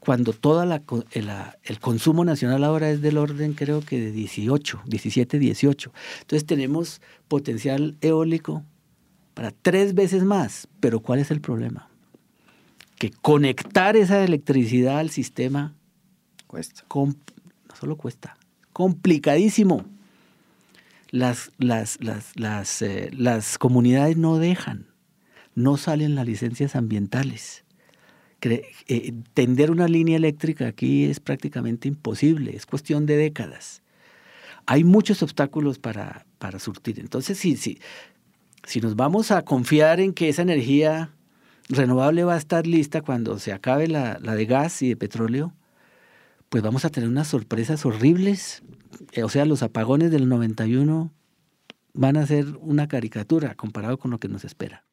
cuando 0.00 0.32
co- 0.80 1.04
eh, 1.12 1.22
el 1.64 1.78
consumo 1.80 2.24
nacional 2.24 2.64
ahora 2.64 2.88
es 2.90 3.02
del 3.02 3.18
orden 3.18 3.52
creo 3.52 3.82
que 3.82 4.00
de 4.00 4.10
18, 4.10 4.80
17, 4.86 5.38
18. 5.38 5.92
Entonces 6.22 6.46
tenemos 6.46 7.02
potencial 7.28 7.96
eólico 8.00 8.64
para 9.34 9.50
tres 9.50 9.92
veces 9.94 10.24
más. 10.24 10.66
Pero 10.80 11.00
¿cuál 11.00 11.18
es 11.18 11.30
el 11.30 11.42
problema? 11.42 11.90
Que 12.98 13.10
conectar 13.10 13.96
esa 13.98 14.24
electricidad 14.24 14.98
al 14.98 15.10
sistema 15.10 15.74
Cuesta. 16.46 16.84
no 17.68 17.76
solo 17.78 17.98
cuesta, 17.98 18.38
complicadísimo. 18.72 19.84
Las, 21.10 21.50
las, 21.58 21.98
las, 22.02 22.36
las, 22.36 22.82
eh, 22.82 23.10
las 23.12 23.56
comunidades 23.58 24.16
no 24.16 24.38
dejan, 24.38 24.88
no 25.54 25.76
salen 25.76 26.14
las 26.14 26.26
licencias 26.26 26.76
ambientales. 26.76 27.64
Eh, 28.40 29.12
tender 29.34 29.70
una 29.70 29.88
línea 29.88 30.16
eléctrica 30.16 30.68
aquí 30.68 31.06
es 31.06 31.18
prácticamente 31.18 31.88
imposible, 31.88 32.54
es 32.54 32.66
cuestión 32.66 33.06
de 33.06 33.16
décadas. 33.16 33.82
Hay 34.66 34.84
muchos 34.84 35.22
obstáculos 35.22 35.78
para, 35.78 36.26
para 36.38 36.58
surtir. 36.58 37.00
Entonces, 37.00 37.38
si, 37.38 37.56
si, 37.56 37.80
si 38.64 38.80
nos 38.80 38.94
vamos 38.94 39.30
a 39.30 39.42
confiar 39.42 39.98
en 40.00 40.12
que 40.12 40.28
esa 40.28 40.42
energía 40.42 41.10
renovable 41.68 42.24
va 42.24 42.34
a 42.34 42.38
estar 42.38 42.66
lista 42.66 43.02
cuando 43.02 43.38
se 43.38 43.52
acabe 43.52 43.88
la, 43.88 44.18
la 44.20 44.34
de 44.34 44.46
gas 44.46 44.82
y 44.82 44.90
de 44.90 44.96
petróleo, 44.96 45.52
pues 46.48 46.62
vamos 46.62 46.84
a 46.84 46.90
tener 46.90 47.08
unas 47.08 47.28
sorpresas 47.28 47.84
horribles. 47.84 48.62
Eh, 49.12 49.22
O 49.22 49.28
sea, 49.28 49.44
los 49.44 49.62
apagones 49.62 50.10
del 50.10 50.28
91 50.28 51.12
van 51.94 52.16
a 52.16 52.26
ser 52.26 52.46
una 52.60 52.88
caricatura 52.88 53.54
comparado 53.54 53.98
con 53.98 54.10
lo 54.10 54.18
que 54.18 54.28
nos 54.28 54.44
espera. 54.44 54.84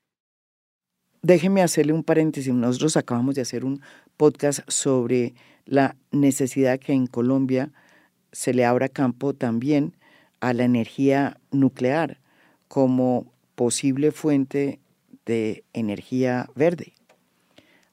Déjeme 1.22 1.62
hacerle 1.62 1.94
un 1.94 2.04
paréntesis. 2.04 2.54
Nosotros 2.54 2.98
acabamos 2.98 3.36
de 3.36 3.42
hacer 3.42 3.66
un 3.66 3.82
podcast 4.18 4.60
sobre 4.68 5.34
la 5.66 5.96
necesidad 6.12 6.80
que 6.80 6.94
en 6.94 7.08
Colombia 7.08 7.72
se 8.32 8.54
le 8.54 8.66
abra 8.66 8.90
campo 8.90 9.34
también 9.34 9.96
a 10.40 10.54
la 10.54 10.66
energía 10.66 11.40
nuclear 11.52 12.20
como 12.68 13.34
posible 13.56 14.12
fuente 14.12 14.80
de 15.26 15.64
energía 15.74 16.50
verde. 16.56 16.94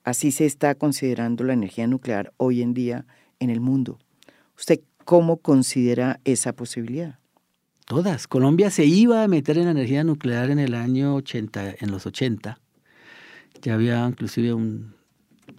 Así 0.04 0.32
se 0.32 0.44
está 0.44 0.74
considerando 0.74 1.44
la 1.44 1.52
energía 1.52 1.86
nuclear 1.86 2.32
hoy 2.36 2.60
en 2.60 2.74
día 2.74 3.06
en 3.42 3.50
el 3.50 3.60
mundo. 3.60 3.98
¿Usted 4.56 4.80
cómo 5.04 5.38
considera 5.38 6.20
esa 6.24 6.52
posibilidad? 6.52 7.18
Todas. 7.84 8.26
Colombia 8.26 8.70
se 8.70 8.84
iba 8.84 9.22
a 9.22 9.28
meter 9.28 9.58
en 9.58 9.64
la 9.64 9.72
energía 9.72 10.04
nuclear 10.04 10.50
en 10.50 10.58
el 10.58 10.74
año 10.74 11.14
80, 11.16 11.76
en 11.80 11.90
los 11.90 12.06
80. 12.06 12.58
Ya 13.60 13.74
había 13.74 14.06
inclusive 14.06 14.54
un, 14.54 14.94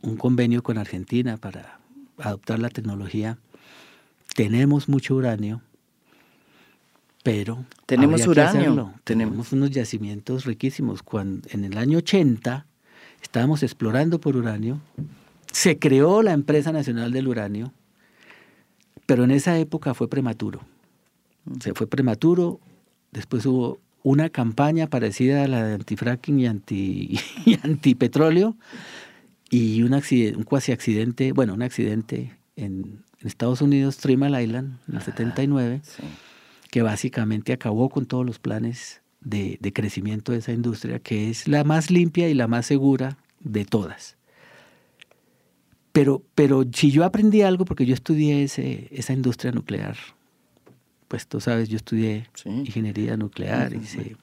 un 0.01 0.17
convenio 0.17 0.63
con 0.63 0.77
Argentina 0.77 1.37
para 1.37 1.79
adoptar 2.17 2.59
la 2.59 2.69
tecnología. 2.69 3.37
Tenemos 4.35 4.89
mucho 4.89 5.15
uranio, 5.15 5.61
pero 7.23 7.65
Tenemos 7.85 8.27
uranio. 8.27 8.93
Tenemos 9.03 9.51
unos 9.53 9.71
yacimientos 9.71 10.45
riquísimos. 10.45 11.03
Cuando, 11.03 11.47
en 11.51 11.63
el 11.63 11.77
año 11.77 11.99
80 11.99 12.65
estábamos 13.21 13.63
explorando 13.63 14.19
por 14.19 14.35
uranio. 14.35 14.81
Se 15.53 15.79
creó 15.79 16.21
la 16.23 16.33
empresa 16.33 16.71
nacional 16.73 17.11
del 17.13 17.27
uranio, 17.29 17.71
pero 19.05 19.23
en 19.23 19.31
esa 19.31 19.57
época 19.57 19.93
fue 19.93 20.09
prematuro. 20.09 20.61
Se 21.61 21.73
fue 21.73 21.87
prematuro. 21.87 22.59
Después 23.11 23.45
hubo 23.45 23.79
una 24.01 24.29
campaña 24.29 24.87
parecida 24.87 25.43
a 25.43 25.47
la 25.47 25.63
de 25.65 25.75
antifracking 25.75 26.39
y 26.39 26.47
anti 26.47 27.19
y 27.45 27.59
antipetróleo 27.63 28.57
y 29.49 29.83
un 29.83 29.93
accidente, 29.93 30.37
un 30.37 30.43
cuasi 30.43 30.71
accidente, 30.71 31.31
bueno, 31.31 31.53
un 31.53 31.61
accidente 31.61 32.35
en, 32.55 33.03
en 33.19 33.27
Estados 33.27 33.61
Unidos, 33.61 33.97
Three 33.97 34.17
Mile 34.17 34.43
Island, 34.43 34.79
en 34.89 34.95
el 34.95 35.01
79, 35.03 35.81
Sí. 35.83 36.03
que 36.71 36.81
básicamente 36.81 37.53
acabó 37.53 37.89
con 37.89 38.05
todos 38.07 38.25
los 38.25 38.39
planes 38.39 39.01
de, 39.21 39.57
de 39.61 39.71
crecimiento 39.71 40.31
de 40.31 40.39
esa 40.39 40.51
industria, 40.51 40.99
que 40.99 41.29
es 41.29 41.47
la 41.47 41.63
más 41.63 41.91
limpia 41.91 42.27
y 42.29 42.33
la 42.33 42.47
más 42.47 42.65
segura 42.65 43.17
de 43.41 43.63
todas. 43.63 44.17
Pero, 45.93 46.21
pero 46.35 46.65
si 46.73 46.91
yo 46.91 47.05
aprendí 47.05 47.43
algo, 47.43 47.65
porque 47.65 47.85
yo 47.85 47.93
estudié 47.93 48.43
ese, 48.43 48.87
esa 48.91 49.13
industria 49.13 49.51
nuclear, 49.51 49.95
pues 51.07 51.27
tú 51.27 51.39
sabes, 51.39 51.69
yo 51.69 51.77
estudié 51.77 52.27
Sí. 52.33 52.49
ingeniería 52.49 53.15
nuclear, 53.15 53.73
hice 53.73 54.17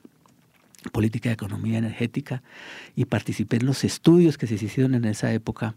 política 0.93 1.29
de 1.29 1.35
economía 1.35 1.79
energética 1.79 2.43
y 2.97 3.05
participé 3.05 3.57
en 3.57 3.67
los 3.67 3.85
estudios 3.85 4.37
que 4.37 4.47
se 4.47 4.55
hicieron 4.57 4.95
en 4.95 5.05
esa 5.05 5.33
época, 5.33 5.75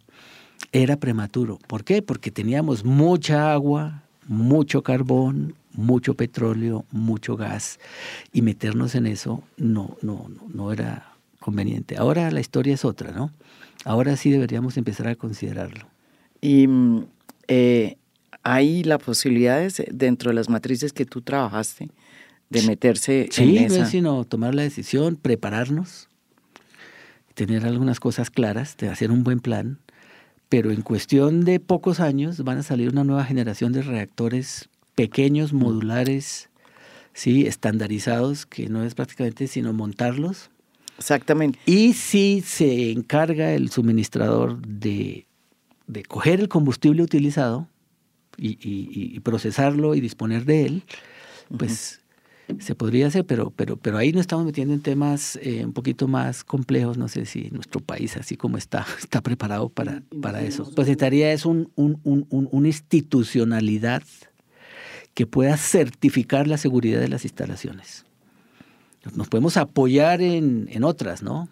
era 0.71 0.97
prematuro. 0.97 1.59
¿Por 1.67 1.83
qué? 1.83 2.01
Porque 2.01 2.31
teníamos 2.31 2.83
mucha 2.83 3.53
agua, 3.53 4.01
mucho 4.27 4.81
carbón, 4.81 5.53
mucho 5.73 6.15
petróleo, 6.15 6.85
mucho 6.91 7.35
gas 7.35 7.79
y 8.31 8.41
meternos 8.41 8.95
en 8.95 9.05
eso 9.07 9.43
no, 9.57 9.97
no, 10.01 10.27
no, 10.29 10.47
no 10.53 10.71
era 10.71 11.13
conveniente. 11.39 11.97
Ahora 11.97 12.31
la 12.31 12.39
historia 12.39 12.73
es 12.73 12.85
otra, 12.85 13.11
¿no? 13.11 13.31
Ahora 13.85 14.15
sí 14.17 14.29
deberíamos 14.31 14.77
empezar 14.77 15.07
a 15.07 15.15
considerarlo. 15.15 15.87
Y 16.41 16.67
mm, 16.67 17.05
eh, 17.47 17.97
hay 18.43 18.83
la 18.83 18.97
posibilidad 18.97 19.59
de- 19.59 19.87
dentro 19.91 20.29
de 20.31 20.35
las 20.35 20.49
matrices 20.49 20.93
que 20.93 21.05
tú 21.05 21.21
trabajaste 21.21 21.89
de 22.49 22.61
meterse 22.63 23.27
Sí, 23.31 23.57
en 23.57 23.67
no 23.69 23.75
esa. 23.75 23.83
es 23.83 23.89
sino 23.89 24.23
tomar 24.25 24.53
la 24.55 24.61
decisión, 24.63 25.15
prepararnos, 25.15 26.07
tener 27.33 27.65
algunas 27.65 27.99
cosas 27.99 28.29
claras, 28.29 28.77
de 28.77 28.89
hacer 28.89 29.11
un 29.11 29.23
buen 29.23 29.39
plan, 29.39 29.79
pero 30.49 30.71
en 30.71 30.81
cuestión 30.81 31.45
de 31.45 31.59
pocos 31.59 31.99
años 31.99 32.43
van 32.43 32.59
a 32.59 32.63
salir 32.63 32.89
una 32.89 33.03
nueva 33.03 33.25
generación 33.25 33.73
de 33.73 33.81
reactores 33.81 34.69
pequeños, 34.95 35.51
modulares, 35.51 36.49
sí, 37.13 37.47
estandarizados, 37.47 38.45
que 38.45 38.69
no 38.69 38.83
es 38.83 38.93
prácticamente 38.93 39.47
sino 39.47 39.73
montarlos. 39.73 40.51
Exactamente. 41.03 41.59
Y 41.65 41.93
si 41.93 42.41
se 42.45 42.91
encarga 42.91 43.51
el 43.53 43.69
suministrador 43.69 44.61
de, 44.65 45.27
de 45.87 46.03
coger 46.03 46.39
el 46.39 46.47
combustible 46.47 47.03
utilizado 47.03 47.67
y, 48.37 48.51
y- 48.51 49.15
y 49.15 49.19
procesarlo 49.19 49.95
y 49.95 50.01
disponer 50.01 50.45
de 50.45 50.65
él, 50.65 50.83
pues 51.57 51.99
se 52.59 52.73
podría 52.75 53.07
hacer, 53.07 53.25
pero, 53.25 53.51
pero, 53.51 53.77
pero 53.77 53.97
ahí 53.97 54.11
nos 54.11 54.21
estamos 54.21 54.45
metiendo 54.45 54.73
en 54.73 54.81
temas 54.81 55.37
eh, 55.41 55.65
un 55.65 55.73
poquito 55.73 56.07
más 56.07 56.43
complejos. 56.43 56.97
No 56.97 57.07
sé 57.07 57.25
si 57.25 57.49
nuestro 57.51 57.79
país, 57.81 58.15
así 58.17 58.35
como 58.37 58.57
está, 58.57 58.85
está 58.99 59.21
preparado 59.21 59.69
para, 59.69 60.03
para 60.21 60.41
eso. 60.41 60.63
Pues 60.63 60.87
necesitaría 60.87 61.31
es 61.33 61.45
un, 61.45 61.69
un- 61.75 61.99
un- 62.03 62.25
un- 62.29 62.47
una 62.51 62.67
institucionalidad 62.69 64.03
que 65.13 65.27
pueda 65.27 65.57
certificar 65.57 66.47
la 66.47 66.57
seguridad 66.57 66.99
de 66.99 67.07
las 67.09 67.23
instalaciones. 67.23 68.05
Nos 69.15 69.27
podemos 69.27 69.57
apoyar 69.57 70.21
en, 70.21 70.67
en 70.71 70.83
otras, 70.83 71.23
¿no? 71.23 71.49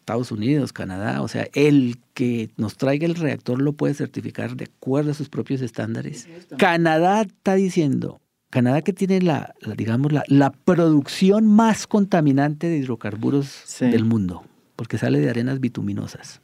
Estados 0.00 0.32
Unidos, 0.32 0.72
Canadá, 0.72 1.22
o 1.22 1.28
sea, 1.28 1.46
el 1.54 1.98
que 2.14 2.50
nos 2.56 2.76
traiga 2.76 3.06
el 3.06 3.14
reactor 3.14 3.60
lo 3.60 3.72
puede 3.74 3.94
certificar 3.94 4.56
de 4.56 4.64
acuerdo 4.64 5.10
a 5.10 5.14
sus 5.14 5.28
propios 5.28 5.60
estándares. 5.60 6.28
Canadá 6.56 7.22
está 7.22 7.54
diciendo, 7.54 8.20
Canadá 8.50 8.82
que 8.82 8.92
tiene 8.92 9.20
la, 9.20 9.54
la, 9.60 9.74
digamos, 9.74 10.12
la, 10.12 10.24
la 10.26 10.50
producción 10.50 11.46
más 11.46 11.86
contaminante 11.86 12.68
de 12.68 12.78
hidrocarburos 12.78 13.46
Sí. 13.66 13.86
del 13.86 14.04
mundo, 14.04 14.44
porque 14.76 14.98
sale 14.98 15.20
de 15.20 15.30
arenas 15.30 15.60
bituminosas, 15.60 16.40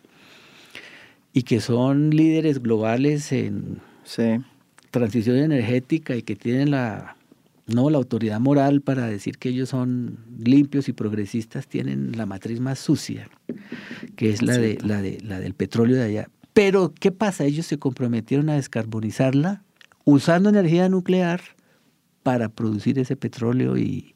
y 1.32 1.42
que 1.42 1.60
son 1.60 2.10
líderes 2.10 2.62
globales 2.62 3.32
en 3.32 3.80
Sí. 4.04 4.36
transición 4.90 5.36
energética 5.38 6.14
y 6.14 6.22
que 6.22 6.36
tienen 6.36 6.70
la 6.70 7.16
no 7.66 7.90
la 7.90 7.98
autoridad 7.98 8.40
moral 8.40 8.80
para 8.80 9.06
decir 9.06 9.38
que 9.38 9.48
ellos 9.48 9.70
son 9.70 10.18
limpios 10.38 10.88
y 10.88 10.92
progresistas 10.92 11.66
tienen 11.66 12.16
la 12.16 12.26
matriz 12.26 12.60
más 12.60 12.78
sucia 12.78 13.28
que 14.16 14.30
es 14.30 14.42
la 14.42 14.58
de 14.58 14.78
la 14.82 15.00
de 15.00 15.18
la 15.22 15.40
del 15.40 15.54
petróleo 15.54 15.96
de 15.96 16.04
allá 16.04 16.28
pero 16.52 16.92
qué 16.92 17.10
pasa 17.10 17.44
ellos 17.44 17.66
se 17.66 17.78
comprometieron 17.78 18.48
a 18.48 18.54
descarbonizarla 18.54 19.62
usando 20.04 20.50
energía 20.50 20.88
nuclear 20.88 21.40
para 22.22 22.48
producir 22.48 22.98
ese 22.98 23.16
petróleo 23.16 23.76
y, 23.76 24.14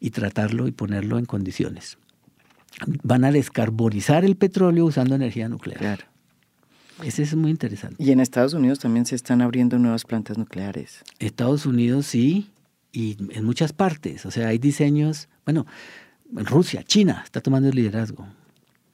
y 0.00 0.10
tratarlo 0.10 0.66
y 0.68 0.72
ponerlo 0.72 1.18
en 1.18 1.24
condiciones 1.24 1.98
van 3.02 3.24
a 3.24 3.32
descarbonizar 3.32 4.24
el 4.24 4.36
petróleo 4.36 4.84
usando 4.86 5.14
energía 5.14 5.48
nuclear. 5.48 5.78
Claro. 5.78 6.04
Ese 7.02 7.22
es 7.22 7.34
muy 7.34 7.50
interesante. 7.50 7.96
Y 8.02 8.12
en 8.12 8.20
Estados 8.20 8.54
Unidos 8.54 8.78
también 8.78 9.04
se 9.04 9.16
están 9.16 9.42
abriendo 9.42 9.78
nuevas 9.78 10.04
plantas 10.04 10.38
nucleares. 10.38 11.02
Estados 11.18 11.66
Unidos 11.66 12.06
sí, 12.06 12.50
y 12.94 13.16
en 13.30 13.44
muchas 13.44 13.72
partes. 13.72 14.24
O 14.24 14.30
sea, 14.30 14.48
hay 14.48 14.58
diseños, 14.58 15.28
bueno, 15.44 15.66
Rusia, 16.32 16.84
China 16.84 17.22
está 17.24 17.40
tomando 17.40 17.68
el 17.68 17.74
liderazgo, 17.74 18.26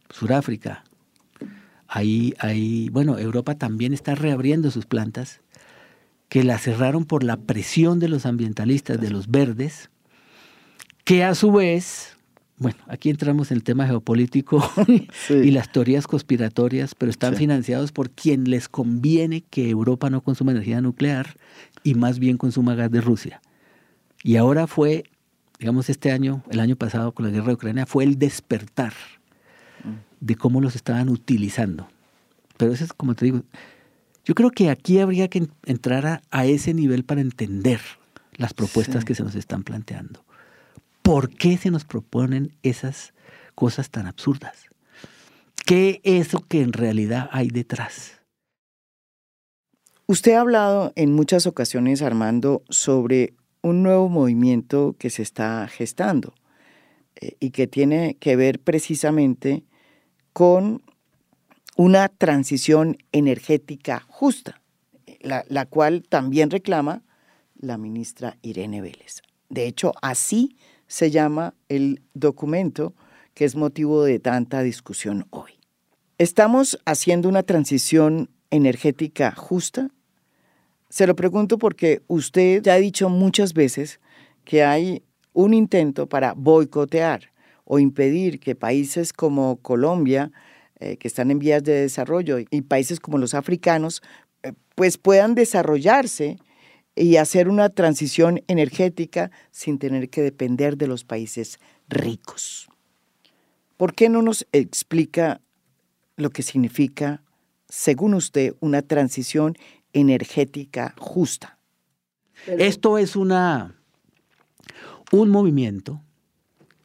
Sudáfrica. 0.09 0.85
Ahí, 1.87 2.35
ahí, 2.39 2.89
bueno, 2.89 3.19
Europa 3.19 3.57
también 3.57 3.93
está 3.93 4.15
reabriendo 4.15 4.71
sus 4.71 4.87
plantas, 4.87 5.41
que 6.29 6.45
las 6.45 6.63
cerraron 6.63 7.05
por 7.05 7.25
la 7.25 7.37
presión 7.37 7.99
de 7.99 8.09
los 8.09 8.25
ambientalistas, 8.25 9.01
de 9.01 9.11
los 9.11 9.29
verdes, 9.29 9.91
que 11.05 11.25
a 11.25 11.35
su 11.35 11.53
vez 11.53 12.17
bueno, 12.61 12.77
aquí 12.89 13.09
entramos 13.09 13.51
en 13.51 13.57
el 13.57 13.65
tema 13.65 13.87
geopolítico 13.87 14.63
y 15.31 15.51
las 15.51 15.73
teorías 15.73 16.07
conspiratorias, 16.07 16.95
pero 16.95 17.09
están 17.09 17.35
financiados 17.35 17.91
por 17.91 18.11
quien 18.11 18.51
les 18.51 18.69
conviene 18.69 19.41
que 19.41 19.71
Europa 19.71 20.11
no 20.11 20.21
consuma 20.21 20.53
energía 20.53 20.83
nuclear 20.83 21.37
y 21.85 21.95
más 21.95 22.19
bien 22.19 22.37
consuma 22.37 22.75
gas 22.75 22.91
de 22.91 23.01
Rusia. 23.01 23.41
Y 24.23 24.37
ahora 24.37 24.67
fue, 24.67 25.05
digamos, 25.59 25.89
este 25.89 26.13
año, 26.13 26.43
el 26.51 26.61
año 26.61 26.77
pasado 26.77 27.13
con 27.13 27.27
la 27.27 27.33
guerra 27.33 27.49
de 27.49 27.55
Ucrania, 27.55 27.87
fue 27.87 28.05
el 28.05 28.19
despertar 28.19 28.93
mm. 29.85 30.25
de 30.25 30.37
cómo 30.37 30.61
los 30.61 30.77
estaban 30.77 31.09
utilizando. 31.09 31.89
Pero 32.57 32.73
eso 32.73 32.85
es 32.85 32.93
como 32.93 33.15
te 33.15 33.25
digo, 33.25 33.43
yo 34.25 34.35
creo 34.35 34.51
que 34.51 34.71
aquí 34.71 35.01
habría 35.01 35.29
que 35.29 35.49
entrar 35.65 36.23
a, 36.31 36.47
ese 36.47 36.75
nivel 36.75 37.05
para 37.05 37.21
entender 37.21 37.81
las 38.37 38.55
propuestas 38.55 39.05
que 39.05 39.15
se 39.15 39.23
nos 39.23 39.35
están 39.35 39.63
planteando. 39.63 40.25
¿Por 41.03 41.31
qué 41.31 41.57
se 41.57 41.71
nos 41.71 41.85
proponen 41.85 42.53
esas 42.63 43.15
cosas 43.55 43.91
tan 43.91 44.07
absurdas? 44.07 44.67
¿Qué 45.65 46.01
es 46.05 46.29
eso 46.29 46.45
que 46.47 46.61
en 46.61 46.73
realidad 46.73 47.29
hay 47.33 47.49
detrás? 47.49 48.21
Usted 50.07 50.33
ha 50.33 50.41
hablado 50.41 50.93
en 50.97 51.13
muchas 51.13 51.47
ocasiones, 51.47 52.03
Armando, 52.03 52.63
sobre 52.69 53.35
un 53.63 53.83
nuevo 53.83 54.09
movimiento 54.09 54.97
que 54.99 55.11
se 55.11 55.23
está 55.23 55.67
gestando 55.69 56.35
eh, 57.17 57.37
y 57.41 57.51
que 57.51 57.67
tiene 57.67 58.17
que 58.19 58.37
ver 58.37 58.61
precisamente 58.61 59.65
con 60.33 60.83
una 61.77 62.09
transición 62.09 62.99
energética 63.13 64.01
justa, 64.09 64.61
la, 65.21 65.45
la 65.49 65.67
cual 65.67 66.03
también 66.09 66.51
reclama 66.51 67.03
la 67.57 67.79
ministra 67.79 68.37
Irene 68.43 68.81
Vélez. 68.81 69.23
De 69.49 69.67
hecho, 69.67 69.93
así 70.03 70.57
se 70.87 71.11
llama 71.11 71.55
el 71.69 72.03
documento 72.15 72.95
que 73.35 73.45
es 73.45 73.57
motivo 73.57 74.05
de 74.05 74.19
tanta 74.19 74.63
discusión 74.63 75.27
hoy. 75.31 75.53
¿Estamos 76.19 76.79
haciendo 76.85 77.29
una 77.29 77.43
transición 77.43 78.29
energética 78.51 79.33
justa? 79.33 79.91
Se 80.91 81.07
lo 81.07 81.15
pregunto 81.15 81.57
porque 81.57 82.03
usted 82.09 82.63
ya 82.63 82.75
ha 82.75 82.79
dicho 82.79 83.09
muchas 83.09 83.55
veces 83.55 84.01
que 84.45 84.65
hay 84.65 85.05
un 85.33 85.55
intento 85.55 86.09
para 86.09 86.35
boicotear 86.35 87.33
o 87.65 87.79
impedir 87.79 88.41
que 88.41 88.57
países 88.57 89.13
como 89.13 89.59
Colombia, 89.63 90.33
eh, 90.81 90.97
que 90.97 91.07
están 91.07 91.31
en 91.31 91.39
vías 91.39 91.63
de 91.63 91.75
desarrollo, 91.75 92.39
y 92.41 92.63
países 92.63 92.99
como 92.99 93.19
los 93.19 93.35
africanos, 93.35 94.03
eh, 94.43 94.53
pues 94.75 94.99
puedan 94.99 95.37
desarrollarse 95.37 96.39
y 96.97 97.17
hacer 97.17 97.49
una 97.49 97.69
transición 97.69 98.43
energética 98.49 99.31
sin 99.53 99.79
tener 99.79 100.11
que 100.11 100.23
depender 100.23 100.77
de 100.77 100.89
los 100.89 101.05
países 101.05 101.61
ricos. 101.89 102.69
¿Por 103.77 103.95
qué 103.95 104.09
no 104.09 104.23
nos 104.23 104.45
explica 104.51 105.41
lo 106.17 106.31
que 106.31 106.43
significa, 106.43 107.23
según 107.69 108.15
usted, 108.15 108.55
una 108.59 108.83
transición 108.83 109.57
energética 109.93 110.95
justa? 110.99 111.59
Esto 112.47 112.99
es 112.99 113.17
una, 113.17 113.75
un 115.13 115.31
movimiento 115.31 116.03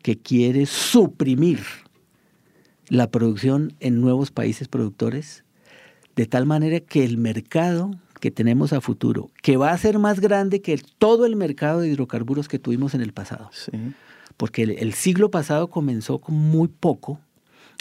que 0.01 0.17
quiere 0.17 0.65
suprimir 0.65 1.59
la 2.89 3.09
producción 3.09 3.73
en 3.79 4.01
nuevos 4.01 4.31
países 4.31 4.67
productores, 4.67 5.43
de 6.15 6.25
tal 6.25 6.45
manera 6.45 6.79
que 6.79 7.03
el 7.03 7.17
mercado 7.17 7.91
que 8.19 8.31
tenemos 8.31 8.73
a 8.73 8.81
futuro, 8.81 9.31
que 9.41 9.57
va 9.57 9.71
a 9.71 9.77
ser 9.77 9.99
más 9.99 10.19
grande 10.19 10.61
que 10.61 10.79
todo 10.97 11.25
el 11.25 11.35
mercado 11.35 11.81
de 11.81 11.89
hidrocarburos 11.89 12.47
que 12.47 12.59
tuvimos 12.59 12.93
en 12.93 13.01
el 13.01 13.13
pasado. 13.13 13.49
Porque 14.37 14.63
el, 14.63 14.93
siglo 14.93 15.31
pasado 15.31 15.69
comenzó 15.69 16.19
con 16.19 16.35
muy 16.35 16.67
poco 16.67 17.19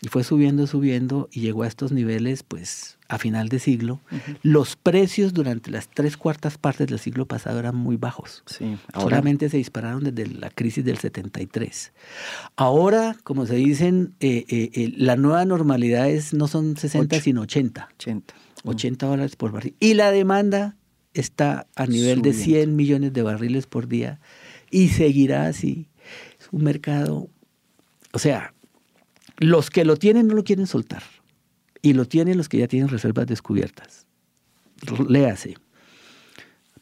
y 0.04 0.08
fue 0.08 0.22
subiendo, 0.22 0.66
subiendo 0.66 1.30
y 1.32 1.40
llegó 1.40 1.62
a 1.62 1.66
estos 1.66 1.90
niveles, 1.90 2.42
pues, 2.42 2.98
a 3.08 3.16
final 3.16 3.48
de 3.48 3.58
siglo. 3.58 4.02
Los 4.42 4.76
precios 4.76 5.32
durante 5.32 5.70
las 5.70 5.88
tres 5.88 6.18
cuartas 6.18 6.58
partes 6.58 6.88
del 6.88 6.98
siglo 6.98 7.24
pasado 7.24 7.58
eran 7.58 7.74
muy 7.74 7.96
bajos. 7.96 8.42
Sí, 8.44 8.76
Solamente 8.92 9.48
se 9.48 9.56
dispararon 9.56 10.04
desde 10.04 10.26
la 10.26 10.50
crisis 10.50 10.84
del 10.84 10.98
73. 10.98 11.94
Ahora, 12.54 13.16
como 13.24 13.46
se 13.46 13.54
dicen, 13.54 14.12
eh, 14.20 14.44
eh, 14.48 14.70
eh, 14.74 14.92
la 14.94 15.16
nueva 15.16 15.46
normalidad 15.46 16.10
es, 16.10 16.34
no 16.34 16.48
son 16.48 16.76
60, 16.76 17.18
sino 17.22 17.40
80. 17.40 17.88
80. 17.94 18.34
80 18.64 19.06
dólares 19.06 19.36
por 19.36 19.52
barril. 19.52 19.74
Y 19.80 19.94
la 19.94 20.10
demanda 20.10 20.76
está 21.14 21.66
a 21.76 21.86
nivel 21.86 22.20
de 22.20 22.34
100 22.34 22.76
millones 22.76 23.14
de 23.14 23.22
barriles 23.22 23.66
por 23.66 23.88
día 23.88 24.20
y 24.70 24.88
seguirá 24.88 25.46
así. 25.46 25.88
Es 26.38 26.48
un 26.52 26.62
mercado, 26.62 27.30
o 28.12 28.18
sea, 28.18 28.53
los 29.38 29.70
que 29.70 29.84
lo 29.84 29.96
tienen 29.96 30.28
no 30.28 30.34
lo 30.34 30.44
quieren 30.44 30.66
soltar 30.66 31.02
y 31.82 31.92
lo 31.92 32.06
tienen 32.06 32.38
los 32.38 32.48
que 32.48 32.58
ya 32.58 32.68
tienen 32.68 32.88
reservas 32.88 33.26
descubiertas. 33.26 34.06
Léase. 35.08 35.56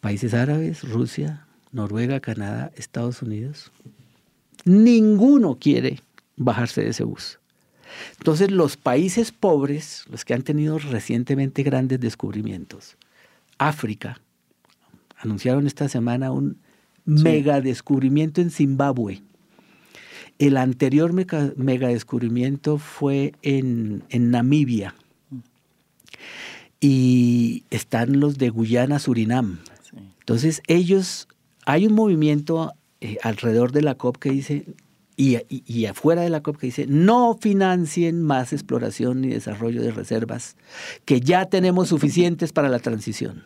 Países 0.00 0.34
árabes, 0.34 0.82
Rusia, 0.88 1.46
Noruega, 1.70 2.20
Canadá, 2.20 2.72
Estados 2.76 3.22
Unidos. 3.22 3.72
Ninguno 4.64 5.58
quiere 5.58 6.00
bajarse 6.36 6.82
de 6.82 6.90
ese 6.90 7.04
bus. 7.04 7.38
Entonces 8.18 8.50
los 8.50 8.76
países 8.76 9.32
pobres, 9.32 10.04
los 10.10 10.24
que 10.24 10.34
han 10.34 10.42
tenido 10.42 10.78
recientemente 10.78 11.62
grandes 11.62 12.00
descubrimientos, 12.00 12.96
África, 13.58 14.20
anunciaron 15.18 15.66
esta 15.66 15.88
semana 15.88 16.32
un 16.32 16.58
mega 17.04 17.60
descubrimiento 17.60 18.40
en 18.40 18.50
Zimbabue. 18.50 19.22
El 20.38 20.56
anterior 20.56 21.12
mega, 21.12 21.88
descubrimiento 21.88 22.78
fue 22.78 23.32
en, 23.42 24.02
Namibia. 24.10 24.94
Y 26.80 27.64
están 27.70 28.18
los 28.18 28.38
de 28.38 28.50
Guyana, 28.50 28.98
Surinam. 28.98 29.60
Entonces 30.18 30.62
ellos, 30.66 31.28
hay 31.64 31.86
un 31.86 31.94
movimiento 31.94 32.72
eh, 33.00 33.18
alrededor 33.22 33.72
de 33.72 33.82
la 33.82 33.94
COP 33.94 34.16
que 34.16 34.30
dice, 34.30 34.66
y, 35.16 35.86
afuera 35.86 36.22
de 36.22 36.30
la 36.30 36.42
COP 36.42 36.56
que 36.56 36.66
dice, 36.66 36.86
no 36.86 37.38
financien 37.40 38.22
más 38.22 38.52
exploración 38.52 39.20
ni 39.20 39.28
desarrollo 39.28 39.82
de 39.82 39.92
reservas, 39.92 40.56
que 41.04 41.20
ya 41.20 41.46
tenemos 41.46 41.88
suficientes 41.88 42.52
para 42.52 42.68
la 42.68 42.78
transición. 42.78 43.44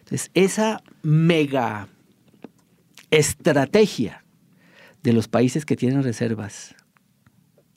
Entonces, 0.00 0.30
esa 0.34 0.82
mega 1.02 1.88
estrategia 3.10 4.24
de 5.02 5.12
los 5.12 5.28
países 5.28 5.64
que 5.64 5.76
tienen 5.76 6.02
reservas, 6.02 6.74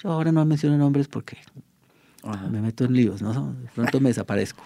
yo 0.03 0.11
ahora 0.11 0.31
no 0.31 0.45
menciono 0.45 0.77
nombres 0.77 1.07
porque 1.07 1.37
me 2.49 2.61
meto 2.61 2.85
en 2.85 2.93
líos, 2.93 3.21
¿no? 3.21 3.53
De 3.53 3.69
pronto 3.69 3.99
me 3.99 4.09
desaparezco. 4.09 4.63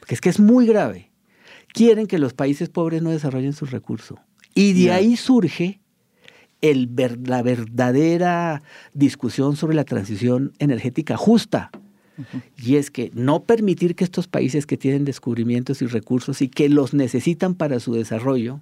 Porque 0.00 0.14
es 0.14 0.20
que 0.20 0.28
es 0.28 0.40
muy 0.40 0.66
grave. 0.66 1.10
Quieren 1.72 2.06
que 2.06 2.18
los 2.18 2.34
países 2.34 2.68
pobres 2.68 3.02
no 3.02 3.10
desarrollen 3.10 3.52
sus 3.52 3.70
recursos. 3.70 4.18
Y 4.54 4.72
de 4.72 4.90
ahí 4.92 5.16
surge 5.16 5.80
el 6.60 6.90
la 7.24 7.42
verdadera 7.42 8.62
discusión 8.92 9.56
sobre 9.56 9.76
la 9.76 9.84
transición 9.84 10.52
energética 10.58 11.16
justa. 11.16 11.70
Y 12.58 12.76
es 12.76 12.90
que 12.90 13.10
no 13.14 13.44
permitir 13.44 13.94
que 13.94 14.04
estos 14.04 14.28
países 14.28 14.66
que 14.66 14.76
tienen 14.76 15.04
descubrimientos 15.04 15.80
y 15.80 15.86
recursos 15.86 16.42
y 16.42 16.48
que 16.48 16.68
los 16.68 16.92
necesitan 16.92 17.54
para 17.54 17.80
su 17.80 17.94
desarrollo, 17.94 18.60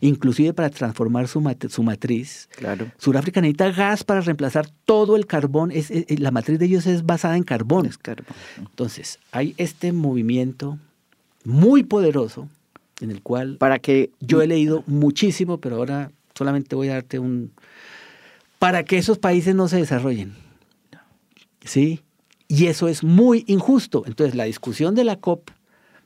inclusive 0.00 0.52
para 0.52 0.70
transformar 0.70 1.28
su, 1.28 1.42
su 1.68 1.82
matriz. 1.82 2.48
Claro. 2.56 2.90
Sudáfrica 2.98 3.40
necesita 3.40 3.70
gas 3.70 4.04
para 4.04 4.20
reemplazar 4.20 4.68
todo 4.84 5.16
el 5.16 5.26
carbón. 5.26 5.70
Es, 5.70 5.90
la 6.18 6.30
matriz 6.30 6.58
de 6.58 6.66
ellos 6.66 6.86
es 6.86 7.04
basada 7.04 7.36
en 7.36 7.42
carbón. 7.42 7.86
Es 7.86 7.98
carbón. 7.98 8.34
Entonces, 8.58 9.18
hay 9.32 9.54
este 9.56 9.92
movimiento 9.92 10.78
muy 11.44 11.82
poderoso 11.84 12.48
en 13.00 13.10
el 13.10 13.22
cual 13.22 13.56
para 13.58 13.78
que 13.78 14.10
yo 14.20 14.42
he 14.42 14.46
leído 14.46 14.82
muchísimo, 14.86 15.58
pero 15.58 15.76
ahora 15.76 16.10
solamente 16.34 16.76
voy 16.76 16.88
a 16.88 16.94
darte 16.94 17.18
un... 17.18 17.52
para 18.58 18.84
que 18.84 18.98
esos 18.98 19.18
países 19.18 19.54
no 19.54 19.68
se 19.68 19.76
desarrollen. 19.76 20.34
¿Sí? 21.64 22.02
Y 22.48 22.66
eso 22.66 22.88
es 22.88 23.02
muy 23.02 23.44
injusto. 23.48 24.04
Entonces, 24.06 24.36
la 24.36 24.44
discusión 24.44 24.94
de 24.94 25.04
la 25.04 25.16
COP 25.16 25.50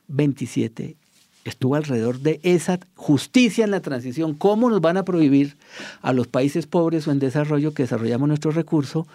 27 0.09 0.97
estuvo 1.45 1.75
alrededor 1.75 2.21
de 2.21 2.41
esa 2.43 2.79
justicia 2.97 3.65
en 3.65 3.71
la 3.71 3.81
transición. 3.81 4.35
¿Cómo 4.35 4.71
nos 4.71 4.81
van 4.81 4.97
a 4.97 5.05
prohibir 5.05 5.57
a 6.03 6.13
los 6.13 6.27
países 6.27 6.67
pobres 6.67 7.07
o 7.09 7.13
en 7.13 7.19
desarrollo 7.19 7.75
que 7.75 7.85
desarrollamos 7.85 8.29
nuestro 8.29 8.51
recurso 8.51 9.07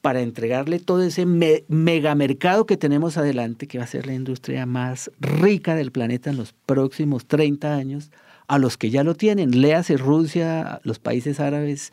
para 0.00 0.20
entregarle 0.20 0.78
todo 0.78 1.02
ese 1.02 1.26
megamercado 1.26 2.66
que 2.66 2.76
tenemos 2.76 3.16
adelante, 3.16 3.66
que 3.66 3.78
va 3.78 3.84
a 3.84 3.88
ser 3.88 4.06
la 4.06 4.14
industria 4.14 4.64
más 4.64 5.10
rica 5.20 5.74
del 5.74 5.90
planeta 5.90 6.30
en 6.30 6.36
los 6.36 6.52
próximos 6.52 7.26
30 7.26 7.74
años, 7.74 8.10
a 8.46 8.58
los 8.58 8.76
que 8.76 8.90
ya 8.90 9.02
lo 9.02 9.14
tienen? 9.14 9.60
Léase 9.60 9.96
Rusia, 9.96 10.80
los 10.84 10.98
países 10.98 11.40
árabes, 11.40 11.92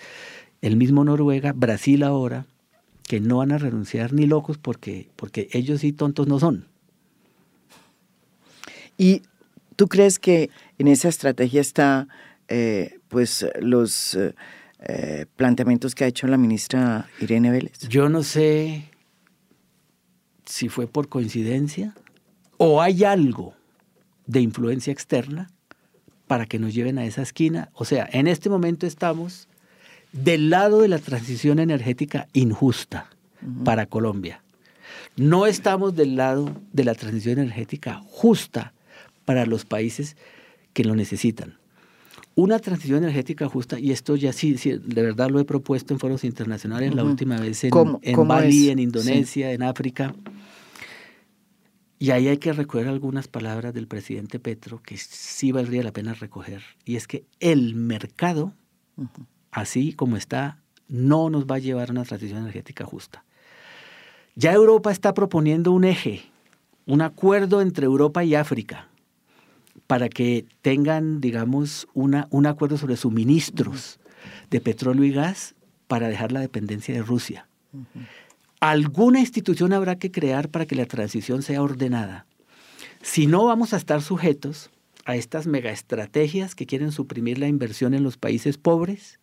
el 0.62 0.78
mismo 0.78 1.04
Noruega, 1.04 1.54
Brasil 1.54 2.04
ahora, 2.04 2.46
que 3.08 3.20
no 3.20 3.38
van 3.38 3.52
a 3.52 3.58
renunciar 3.58 4.14
ni 4.14 4.26
locos 4.26 4.58
porque, 4.58 5.10
porque 5.16 5.48
ellos 5.52 5.82
sí 5.82 5.92
tontos 5.92 6.28
no 6.28 6.40
son. 6.40 6.68
Y 8.98 9.24
¿Tú 9.76 9.88
crees 9.88 10.20
que 10.20 10.50
en 10.78 10.88
esa 10.88 11.10
estrategia 11.10 11.62
está 11.62 12.08
eh, 12.48 13.00
pues 13.10 13.46
los 13.60 14.16
eh, 14.16 14.34
eh, 14.80 15.26
planteamientos 15.36 15.96
que 15.96 16.06
ha 16.06 16.08
hecho 16.08 16.28
la 16.28 16.38
ministra 16.38 17.08
Irene 17.20 17.52
Vélez? 17.52 17.80
Yo 17.90 18.08
no 18.08 18.24
sé 18.24 18.90
si 20.46 20.70
fue 20.70 20.88
por 20.88 21.10
coincidencia 21.10 21.94
o 22.58 22.82
hay 22.82 23.04
algo 23.04 23.54
de 24.28 24.42
influencia 24.42 24.94
externa 24.94 25.52
para 26.28 26.46
que 26.46 26.60
nos 26.60 26.74
lleven 26.74 26.98
a 26.98 27.06
esa 27.06 27.22
esquina. 27.22 27.70
O 27.74 27.86
sea, 27.86 28.08
en 28.12 28.28
este 28.28 28.50
momento 28.50 28.88
estamos 28.88 29.48
del 30.12 30.50
lado 30.50 30.82
de 30.82 30.88
la 30.88 31.00
transición 31.00 31.60
energética 31.60 32.28
injusta 32.34 33.10
para 33.64 33.86
Colombia. 33.86 34.42
No 35.18 35.46
estamos 35.46 35.96
del 35.96 36.16
lado 36.16 36.50
de 36.72 36.84
la 36.84 36.96
transición 36.96 37.40
energética 37.40 38.02
justa 38.08 38.74
para 39.26 39.46
los 39.46 39.66
países 39.66 40.16
que 40.74 40.84
lo 40.84 40.96
necesitan. 40.96 41.58
Una 42.36 42.60
transición 42.60 43.04
energética 43.04 43.48
justa, 43.48 43.80
y 43.80 43.92
esto 43.92 44.16
ya 44.16 44.34
sí, 44.34 44.54
de 44.54 45.02
verdad 45.02 45.30
lo 45.30 45.40
he 45.40 45.46
propuesto 45.46 45.94
en 45.94 46.00
foros 46.00 46.24
internacionales, 46.24 46.94
la 46.94 47.04
última 47.04 47.40
vez 47.40 47.64
en, 47.64 47.72
en 48.02 48.28
Bali, 48.28 48.70
en 48.70 48.80
Indonesia, 48.80 49.54
en 49.54 49.64
África. 49.64 50.14
Y 51.98 52.12
ahí 52.12 52.28
hay 52.28 52.38
que 52.38 52.52
recoger 52.52 52.90
algunas 52.90 53.30
palabras 53.30 53.74
del 53.74 53.88
presidente 53.88 54.38
Petro 54.38 54.82
que 54.84 54.98
sí 54.98 55.54
valdría 55.54 55.82
la 55.82 55.94
pena 55.94 56.14
recoger. 56.14 56.62
Y 56.84 56.98
es 56.98 57.08
que 57.08 57.24
el 57.40 57.74
mercado, 57.74 58.54
así 59.52 59.94
como 59.94 60.18
está, 60.18 60.62
no 60.90 61.30
nos 61.30 61.46
va 61.46 61.56
a 61.56 61.60
llevar 61.60 61.90
a 61.90 61.92
una 61.94 62.04
transición 62.04 62.40
energética 62.40 62.86
justa. 62.86 63.24
Ya 64.36 64.52
Europa 64.52 64.92
está 64.92 65.14
proponiendo 65.14 65.72
un 65.72 65.86
eje, 65.86 66.24
un 66.86 67.02
acuerdo 67.02 67.62
entre 67.62 67.86
Europa 67.86 68.26
y 68.26 68.36
África, 68.36 68.90
para 69.88 70.10
que 70.10 70.46
tengan, 70.62 71.22
digamos, 71.22 71.88
una, 71.94 72.28
un 72.32 72.48
acuerdo 72.48 72.78
sobre 72.78 72.98
suministros 72.98 74.00
de 74.50 74.62
petróleo 74.62 75.04
y 75.04 75.12
gas 75.12 75.56
para 75.88 76.08
dejar 76.08 76.32
la 76.32 76.40
dependencia 76.40 76.94
de 76.94 77.02
Rusia. 77.02 77.48
Alguna 78.60 79.20
institución 79.20 79.74
habrá 79.74 79.98
que 79.98 80.12
crear 80.12 80.50
para 80.50 80.66
que 80.66 80.76
la 80.76 80.86
transición 80.86 81.44
sea 81.44 81.62
ordenada. 81.62 82.26
Si 83.02 83.28
no, 83.28 83.46
vamos 83.46 83.74
a 83.74 83.78
estar 83.78 84.02
sujetos 84.02 84.72
a 85.06 85.16
estas 85.16 85.46
megaestrategias 85.46 86.56
que 86.56 86.66
quieren 86.66 86.92
suprimir 86.92 87.38
la 87.38 87.48
inversión 87.48 87.94
en 87.94 88.04
los 88.04 88.18
países 88.18 88.58
pobres, 88.58 89.20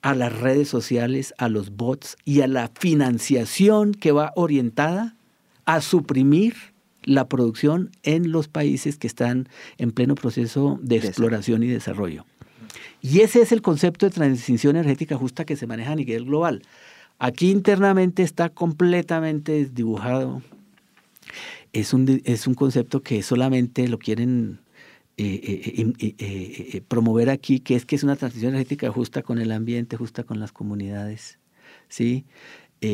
a 0.00 0.14
las 0.14 0.32
redes 0.32 0.68
sociales, 0.68 1.34
a 1.38 1.48
los 1.48 1.70
bots 1.70 2.16
y 2.24 2.40
a 2.40 2.46
la 2.46 2.70
financiación 2.78 3.92
que 3.92 4.12
va 4.12 4.32
orientada 4.36 5.16
a 5.64 5.80
suprimir 5.80 6.71
la 7.04 7.28
producción 7.28 7.90
en 8.02 8.30
los 8.32 8.48
países 8.48 8.98
que 8.98 9.06
están 9.06 9.48
en 9.78 9.92
pleno 9.92 10.14
proceso 10.14 10.78
de 10.82 10.96
exploración 10.96 11.62
y 11.62 11.68
desarrollo. 11.68 12.24
Y 13.00 13.20
ese 13.20 13.42
es 13.42 13.52
el 13.52 13.62
concepto 13.62 14.06
de 14.06 14.12
transición 14.12 14.76
energética 14.76 15.16
justa 15.16 15.44
que 15.44 15.56
se 15.56 15.66
maneja 15.66 15.92
a 15.92 15.96
nivel 15.96 16.24
global. 16.24 16.62
Aquí 17.18 17.50
internamente 17.50 18.22
está 18.22 18.48
completamente 18.48 19.52
desdibujado. 19.52 20.42
Es 21.72 21.92
un, 21.92 22.20
es 22.24 22.46
un 22.46 22.54
concepto 22.54 23.02
que 23.02 23.22
solamente 23.22 23.88
lo 23.88 23.98
quieren 23.98 24.60
eh, 25.18 25.92
eh, 25.98 26.14
eh, 26.18 26.80
promover 26.88 27.28
aquí, 27.28 27.60
que 27.60 27.76
es 27.76 27.84
que 27.84 27.96
es 27.96 28.02
una 28.02 28.16
transición 28.16 28.50
energética 28.54 28.90
justa 28.90 29.22
con 29.22 29.38
el 29.38 29.52
ambiente, 29.52 29.96
justa 29.96 30.24
con 30.24 30.40
las 30.40 30.52
comunidades, 30.52 31.38
¿sí? 31.88 32.24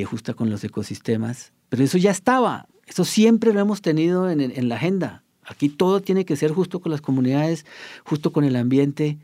justa 0.04 0.34
con 0.34 0.50
los 0.50 0.62
ecosistemas. 0.64 1.52
Pero 1.70 1.84
eso 1.84 1.96
ya 1.96 2.10
estaba. 2.10 2.66
Eso 2.88 3.04
siempre 3.04 3.52
lo 3.52 3.60
hemos 3.60 3.82
tenido 3.82 4.30
en, 4.30 4.68
la 4.68 4.76
agenda. 4.76 5.22
Aquí 5.44 5.68
todo 5.68 6.00
tiene 6.00 6.24
que 6.24 6.36
ser 6.36 6.52
justo 6.52 6.80
con 6.80 6.90
las 6.90 7.02
comunidades, 7.02 7.66
justo 8.04 8.32
con 8.32 8.44
el 8.44 8.56
ambiente, 8.56 9.18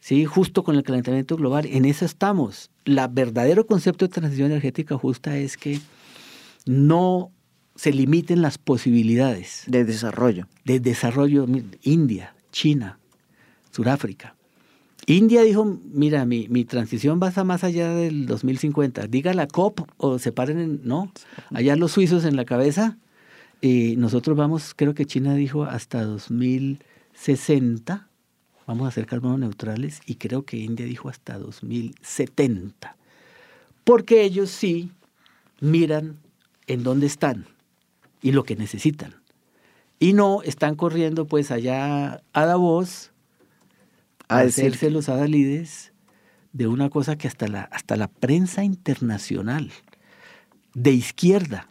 ¿sí? 0.00 0.24
justo 0.24 0.64
con 0.64 0.76
el 0.76 0.82
calentamiento 0.82 1.36
global. 1.36 1.66
En 1.66 1.84
eso 1.84 2.06
estamos. 2.06 2.70
El 2.86 2.98
verdadero 3.10 3.66
concepto 3.66 4.06
de 4.06 4.12
transición 4.12 4.50
energética 4.50 4.96
justa 4.96 5.36
es 5.36 5.58
que 5.58 5.78
no 6.64 7.30
se 7.76 7.92
limiten 7.92 8.40
las 8.40 8.56
posibilidades. 8.56 9.64
De 9.66 9.84
desarrollo. 9.84 10.46
De 10.64 10.80
desarrollo. 10.80 11.46
India, 11.82 12.34
China, 12.50 12.98
Sudáfrica. 13.72 14.36
India 15.06 15.42
dijo, 15.42 15.78
mira, 15.92 16.24
mi, 16.24 16.46
mi, 16.48 16.64
transición 16.64 17.20
va 17.20 17.44
más 17.44 17.64
allá 17.64 17.92
del 17.92 18.26
2050. 18.26 19.08
Diga 19.08 19.34
la 19.34 19.48
COP 19.48 19.80
o 19.96 20.18
se 20.18 20.32
paren 20.32 20.60
en... 20.60 20.80
No, 20.84 21.12
allá 21.50 21.76
los 21.76 21.92
suizos 21.92 22.24
en 22.24 22.36
la 22.36 22.44
cabeza. 22.44 22.98
Y 23.60 23.96
nosotros 23.96 24.36
vamos, 24.36 24.74
creo 24.74 24.94
que 24.94 25.06
China 25.06 25.34
dijo 25.34 25.64
hasta 25.64 26.04
2060 26.04 28.08
vamos 28.66 28.88
a 28.88 28.90
ser 28.90 29.06
carbono 29.06 29.38
neutrales 29.38 30.00
y 30.06 30.16
creo 30.16 30.44
que 30.44 30.56
India 30.56 30.86
dijo 30.86 31.08
hasta 31.08 31.38
2070. 31.38 32.96
Porque 33.84 34.22
ellos 34.22 34.50
sí 34.50 34.92
miran 35.60 36.18
en 36.66 36.82
dónde 36.82 37.06
están 37.06 37.46
y 38.20 38.32
lo 38.32 38.44
que 38.44 38.56
necesitan. 38.56 39.14
Y 39.98 40.14
no 40.14 40.42
están 40.42 40.74
corriendo 40.74 41.26
pues 41.26 41.50
allá 41.50 42.22
a 42.32 42.46
Davos 42.46 43.11
a, 44.38 44.40
hacerse 44.40 44.90
los 44.90 45.08
adalides 45.08 45.92
de 46.52 46.66
una 46.66 46.90
cosa 46.90 47.16
que 47.16 47.28
hasta 47.28 47.48
la, 47.48 47.62
hasta 47.62 47.96
la 47.96 48.08
prensa 48.08 48.64
internacional 48.64 49.72
de 50.74 50.92
izquierda, 50.92 51.68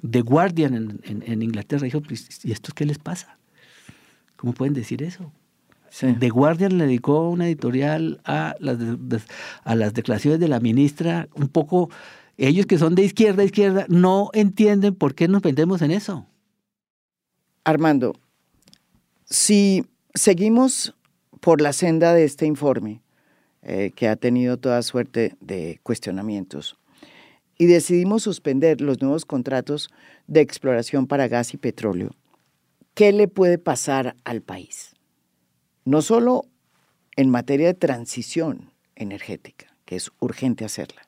de 0.00 0.20
Guardian 0.20 1.00
en, 1.04 1.42
Inglaterra, 1.42 1.84
dijo, 1.84 2.02
pues, 2.02 2.44
¿y 2.44 2.52
esto 2.52 2.72
qué 2.74 2.84
les 2.84 2.98
pasa? 2.98 3.38
¿Cómo 4.36 4.52
pueden 4.52 4.74
decir 4.74 5.02
eso? 5.02 5.32
The 6.00 6.28
Guardian 6.28 6.76
le 6.76 6.86
dedicó 6.86 7.30
una 7.30 7.46
editorial 7.46 8.20
a 8.24 8.56
las, 8.58 8.78
a 9.62 9.74
las 9.76 9.94
declaraciones 9.94 10.40
de 10.40 10.48
la 10.48 10.58
ministra, 10.58 11.28
un 11.34 11.48
poco, 11.48 11.88
ellos 12.36 12.66
que 12.66 12.78
son 12.78 12.96
de 12.96 13.04
izquierda, 13.04 13.44
izquierda, 13.44 13.86
no 13.88 14.30
entienden 14.32 14.96
por 14.96 15.14
qué 15.14 15.28
nos 15.28 15.40
vendemos 15.40 15.82
en 15.82 15.92
eso. 15.92 16.26
Armando, 17.62 18.14
si 19.24 19.86
seguimos 20.14 20.94
por 21.44 21.60
la 21.60 21.74
senda 21.74 22.14
de 22.14 22.24
este 22.24 22.46
informe, 22.46 23.02
eh, 23.60 23.92
que 23.94 24.08
ha 24.08 24.16
tenido 24.16 24.56
toda 24.56 24.80
suerte 24.80 25.36
de 25.42 25.78
cuestionamientos, 25.82 26.78
y 27.58 27.66
decidimos 27.66 28.22
suspender 28.22 28.80
los 28.80 29.02
nuevos 29.02 29.26
contratos 29.26 29.90
de 30.26 30.40
exploración 30.40 31.06
para 31.06 31.28
gas 31.28 31.52
y 31.52 31.58
petróleo, 31.58 32.16
¿qué 32.94 33.12
le 33.12 33.28
puede 33.28 33.58
pasar 33.58 34.16
al 34.24 34.40
país? 34.40 34.94
No 35.84 36.00
solo 36.00 36.46
en 37.14 37.28
materia 37.28 37.66
de 37.66 37.74
transición 37.74 38.72
energética, 38.96 39.66
que 39.84 39.96
es 39.96 40.10
urgente 40.20 40.64
hacerla, 40.64 41.02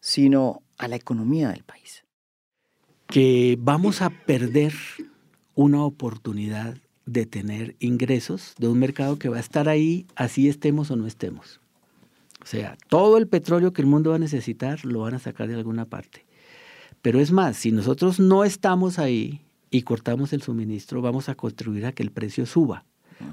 sino 0.00 0.62
a 0.78 0.88
la 0.88 0.96
economía 0.96 1.50
del 1.50 1.64
país. 1.64 2.06
Que 3.08 3.58
vamos 3.60 4.00
a 4.00 4.08
perder 4.08 4.72
una 5.54 5.84
oportunidad 5.84 6.78
de 7.12 7.26
tener 7.26 7.74
ingresos 7.80 8.54
de 8.58 8.68
un 8.68 8.78
mercado 8.78 9.18
que 9.18 9.28
va 9.28 9.38
a 9.38 9.40
estar 9.40 9.68
ahí 9.68 10.06
así 10.14 10.48
estemos 10.48 10.90
o 10.90 10.96
no 10.96 11.06
estemos. 11.06 11.60
O 12.40 12.46
sea, 12.46 12.78
todo 12.88 13.18
el 13.18 13.26
petróleo 13.26 13.72
que 13.72 13.82
el 13.82 13.88
mundo 13.88 14.10
va 14.10 14.16
a 14.16 14.20
necesitar 14.20 14.84
lo 14.84 15.00
van 15.00 15.14
a 15.14 15.18
sacar 15.18 15.48
de 15.48 15.56
alguna 15.56 15.86
parte. 15.86 16.24
Pero 17.02 17.18
es 17.18 17.32
más, 17.32 17.56
si 17.56 17.72
nosotros 17.72 18.20
no 18.20 18.44
estamos 18.44 18.98
ahí 18.98 19.40
y 19.70 19.82
cortamos 19.82 20.32
el 20.32 20.42
suministro, 20.42 21.02
vamos 21.02 21.28
a 21.28 21.34
contribuir 21.34 21.86
a 21.86 21.92
que 21.92 22.02
el 22.02 22.12
precio 22.12 22.46
suba. 22.46 22.84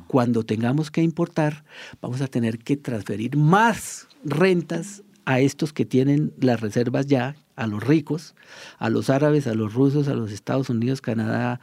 Cuando 0.08 0.44
tengamos 0.44 0.92
que 0.92 1.02
importar, 1.02 1.64
vamos 2.02 2.22
a 2.22 2.28
tener 2.28 2.58
que 2.58 2.78
transferir 2.78 3.38
más 3.38 4.08
rentas 4.26 5.04
a 5.26 5.40
estos 5.40 5.72
que 5.72 5.86
tienen 5.86 6.34
las 6.40 6.60
reservas 6.60 7.06
ya, 7.06 7.36
a 7.56 7.68
los 7.68 7.84
ricos, 7.84 8.36
a 8.80 8.90
los 8.90 9.10
árabes, 9.10 9.48
a 9.48 9.54
los 9.54 9.74
rusos, 9.74 10.08
a 10.08 10.14
los 10.14 10.32
Estados 10.32 10.70
Unidos, 10.70 11.02
Canadá, 11.02 11.60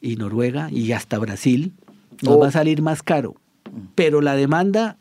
y 0.00 0.16
Noruega 0.16 0.70
y 0.70 0.92
hasta 0.92 1.18
Brasil, 1.18 1.72
nos 2.22 2.36
oh. 2.36 2.38
va 2.38 2.48
a 2.48 2.52
salir 2.52 2.82
más 2.82 3.02
caro. 3.02 3.34
Pero 3.94 4.20
la 4.20 4.34
demanda 4.34 4.96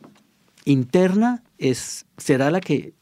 interna 0.65 1.43
es, 1.57 2.05
será 2.17 2.51
la 2.51 2.59
que, 2.59 2.93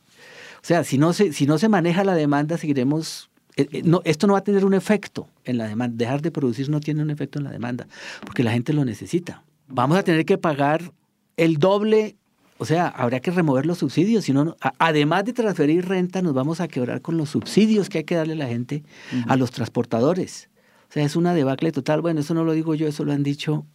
o 0.57 0.65
sea, 0.65 0.83
si 0.83 0.97
no, 0.97 1.13
se, 1.13 1.33
si 1.33 1.47
no 1.47 1.57
se 1.57 1.69
maneja 1.69 2.03
la 2.03 2.15
demanda, 2.15 2.57
seguiremos 2.57 3.29
eh, 3.57 3.67
eh, 3.71 3.81
no, 3.83 4.01
esto 4.03 4.27
no 4.27 4.33
va 4.33 4.39
a 4.39 4.43
tener 4.43 4.65
un 4.65 4.73
efecto 4.73 5.27
en 5.45 5.57
la 5.57 5.67
demanda. 5.67 5.95
Dejar 5.97 6.21
de 6.21 6.31
producir 6.31 6.69
no 6.69 6.79
tiene 6.79 7.01
un 7.01 7.09
efecto 7.09 7.39
en 7.39 7.45
la 7.45 7.51
demanda, 7.51 7.87
porque 8.25 8.43
la 8.43 8.51
gente 8.51 8.73
lo 8.73 8.85
necesita. 8.85 9.43
Vamos 9.67 9.97
a 9.97 10.03
tener 10.03 10.25
que 10.25 10.37
pagar 10.37 10.91
el 11.37 11.57
doble, 11.57 12.15
o 12.57 12.65
sea, 12.65 12.87
habrá 12.87 13.19
que 13.19 13.31
remover 13.31 13.65
los 13.65 13.79
subsidios, 13.79 14.25
si 14.25 14.33
no, 14.33 14.55
además 14.77 15.25
de 15.25 15.33
transferir 15.33 15.87
renta, 15.87 16.21
nos 16.21 16.33
vamos 16.33 16.61
a 16.61 16.67
quebrar 16.67 17.01
con 17.01 17.17
los 17.17 17.29
subsidios 17.29 17.89
que 17.89 17.99
hay 17.99 18.03
que 18.03 18.15
darle 18.15 18.33
a 18.33 18.37
la 18.37 18.47
gente, 18.47 18.83
a 19.27 19.35
los 19.35 19.51
transportadores. 19.51 20.49
O 20.89 20.93
sea, 20.93 21.03
es 21.03 21.15
una 21.15 21.33
debacle 21.33 21.71
total. 21.71 22.01
Bueno, 22.01 22.21
eso 22.21 22.33
no 22.33 22.43
lo 22.43 22.53
digo 22.53 22.75
yo, 22.75 22.88
eso 22.88 23.03
lo 23.03 23.11
han 23.11 23.23
dicho 23.23 23.65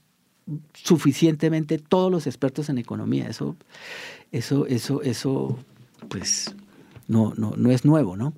suficientemente 0.74 1.78
todos 1.78 2.10
los 2.10 2.26
expertos 2.26 2.68
en 2.68 2.78
economía. 2.78 3.28
Eso, 3.28 3.56
eso, 4.32 4.66
eso, 4.66 5.02
eso, 5.02 5.58
pues, 6.08 6.54
no, 7.08 7.34
no, 7.36 7.54
no 7.56 7.70
es 7.70 7.84
nuevo, 7.84 8.16
¿no? 8.16 8.34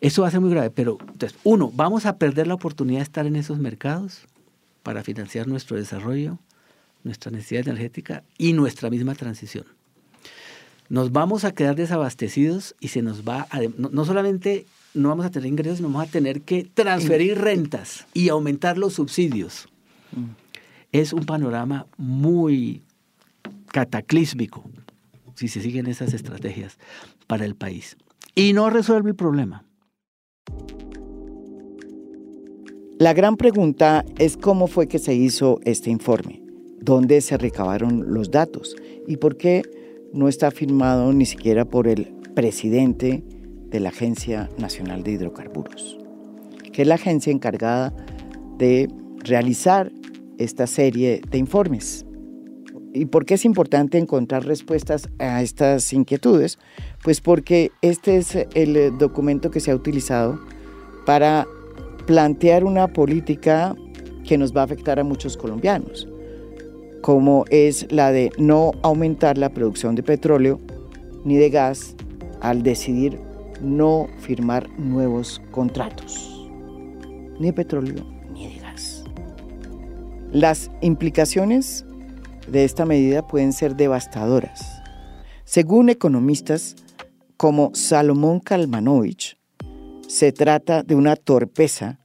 Eso 0.00 0.22
va 0.22 0.28
a 0.28 0.30
ser 0.30 0.40
muy 0.40 0.50
grave, 0.50 0.70
pero 0.70 0.98
entonces, 1.00 1.38
uno, 1.44 1.72
vamos 1.74 2.06
a 2.06 2.18
perder 2.18 2.46
la 2.46 2.54
oportunidad 2.54 2.98
de 2.98 3.04
estar 3.04 3.26
en 3.26 3.36
esos 3.36 3.58
mercados 3.58 4.22
para 4.82 5.02
financiar 5.02 5.48
nuestro 5.48 5.76
desarrollo, 5.76 6.38
nuestra 7.02 7.30
necesidad 7.30 7.66
energética 7.66 8.22
y 8.38 8.52
nuestra 8.52 8.90
misma 8.90 9.14
transición. 9.14 9.64
Nos 10.88 11.10
vamos 11.12 11.44
a 11.44 11.52
quedar 11.52 11.74
desabastecidos 11.74 12.76
y 12.78 12.88
se 12.88 13.02
nos 13.02 13.26
va 13.26 13.46
a... 13.50 13.60
No, 13.78 14.04
solamente 14.04 14.66
no 14.96 15.10
vamos 15.10 15.26
a 15.26 15.30
tener 15.30 15.48
ingresos, 15.48 15.78
sino 15.78 15.88
vamos 15.88 16.08
a 16.08 16.10
tener 16.10 16.40
que 16.40 16.64
transferir 16.64 17.38
rentas 17.38 18.06
y 18.14 18.28
aumentar 18.30 18.78
los 18.78 18.94
subsidios. 18.94 19.68
Mm. 20.12 20.30
Es 20.92 21.12
un 21.12 21.26
panorama 21.26 21.86
muy 21.96 22.82
cataclísmico 23.70 24.64
si 25.34 25.48
se 25.48 25.60
siguen 25.60 25.86
esas 25.86 26.14
estrategias 26.14 26.78
para 27.26 27.44
el 27.44 27.54
país. 27.54 27.96
Y 28.34 28.54
no 28.54 28.70
resuelve 28.70 29.10
el 29.10 29.16
problema. 29.16 29.64
La 32.98 33.12
gran 33.12 33.36
pregunta 33.36 34.04
es 34.18 34.38
cómo 34.38 34.66
fue 34.66 34.88
que 34.88 34.98
se 34.98 35.14
hizo 35.14 35.60
este 35.64 35.90
informe, 35.90 36.42
dónde 36.80 37.20
se 37.20 37.36
recabaron 37.36 38.14
los 38.14 38.30
datos 38.30 38.74
y 39.06 39.18
por 39.18 39.36
qué 39.36 39.62
no 40.14 40.28
está 40.28 40.50
firmado 40.50 41.12
ni 41.12 41.26
siquiera 41.26 41.66
por 41.66 41.88
el 41.88 42.14
presidente 42.34 43.22
de 43.76 43.80
la 43.80 43.90
Agencia 43.90 44.48
Nacional 44.56 45.02
de 45.02 45.12
Hidrocarburos, 45.12 45.98
que 46.72 46.80
es 46.80 46.88
la 46.88 46.94
agencia 46.94 47.30
encargada 47.30 47.92
de 48.56 48.88
realizar 49.18 49.92
esta 50.38 50.66
serie 50.66 51.20
de 51.30 51.36
informes. 51.36 52.06
¿Y 52.94 53.04
por 53.04 53.26
qué 53.26 53.34
es 53.34 53.44
importante 53.44 53.98
encontrar 53.98 54.46
respuestas 54.46 55.10
a 55.18 55.42
estas 55.42 55.92
inquietudes? 55.92 56.58
Pues 57.04 57.20
porque 57.20 57.70
este 57.82 58.16
es 58.16 58.34
el 58.54 58.96
documento 58.96 59.50
que 59.50 59.60
se 59.60 59.72
ha 59.72 59.74
utilizado 59.74 60.40
para 61.04 61.46
plantear 62.06 62.64
una 62.64 62.88
política 62.88 63.76
que 64.26 64.38
nos 64.38 64.56
va 64.56 64.62
a 64.62 64.64
afectar 64.64 64.98
a 64.98 65.04
muchos 65.04 65.36
colombianos, 65.36 66.08
como 67.02 67.44
es 67.50 67.92
la 67.92 68.10
de 68.10 68.30
no 68.38 68.72
aumentar 68.82 69.36
la 69.36 69.50
producción 69.50 69.96
de 69.96 70.02
petróleo 70.02 70.60
ni 71.26 71.36
de 71.36 71.50
gas 71.50 71.94
al 72.40 72.62
decidir 72.62 73.26
no 73.60 74.08
firmar 74.18 74.68
nuevos 74.78 75.40
contratos, 75.50 76.48
ni 77.38 77.46
de 77.46 77.52
petróleo 77.52 78.04
ni 78.32 78.54
de 78.54 78.60
gas. 78.60 79.04
Las 80.32 80.70
implicaciones 80.82 81.84
de 82.48 82.64
esta 82.64 82.84
medida 82.84 83.26
pueden 83.26 83.52
ser 83.52 83.76
devastadoras. 83.76 84.82
Según 85.44 85.88
economistas 85.88 86.76
como 87.36 87.70
Salomón 87.74 88.40
Kalmanovich, 88.40 89.36
se 90.08 90.32
trata 90.32 90.82
de 90.82 90.94
una 90.94 91.16
torpeza 91.16 91.98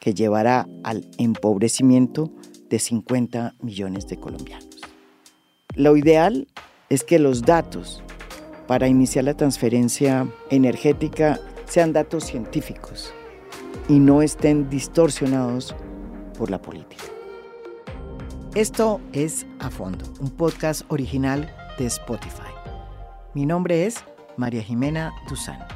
que 0.00 0.14
llevará 0.14 0.68
al 0.84 1.08
empobrecimiento 1.18 2.30
de 2.68 2.78
50 2.78 3.54
millones 3.60 4.06
de 4.06 4.18
colombianos. 4.18 4.80
Lo 5.74 5.96
ideal 5.96 6.48
es 6.88 7.04
que 7.04 7.18
los 7.18 7.42
datos 7.42 8.02
para 8.66 8.88
iniciar 8.88 9.24
la 9.24 9.34
transferencia 9.34 10.26
energética 10.50 11.40
sean 11.66 11.92
datos 11.92 12.24
científicos 12.24 13.12
y 13.88 13.98
no 13.98 14.22
estén 14.22 14.68
distorsionados 14.70 15.74
por 16.38 16.50
la 16.50 16.60
política. 16.60 17.04
Esto 18.54 19.00
es 19.12 19.46
A 19.58 19.70
Fondo, 19.70 20.04
un 20.20 20.30
podcast 20.30 20.82
original 20.88 21.54
de 21.78 21.86
Spotify. 21.86 22.54
Mi 23.34 23.44
nombre 23.44 23.84
es 23.84 24.02
María 24.36 24.62
Jimena 24.62 25.12
Duzán. 25.28 25.75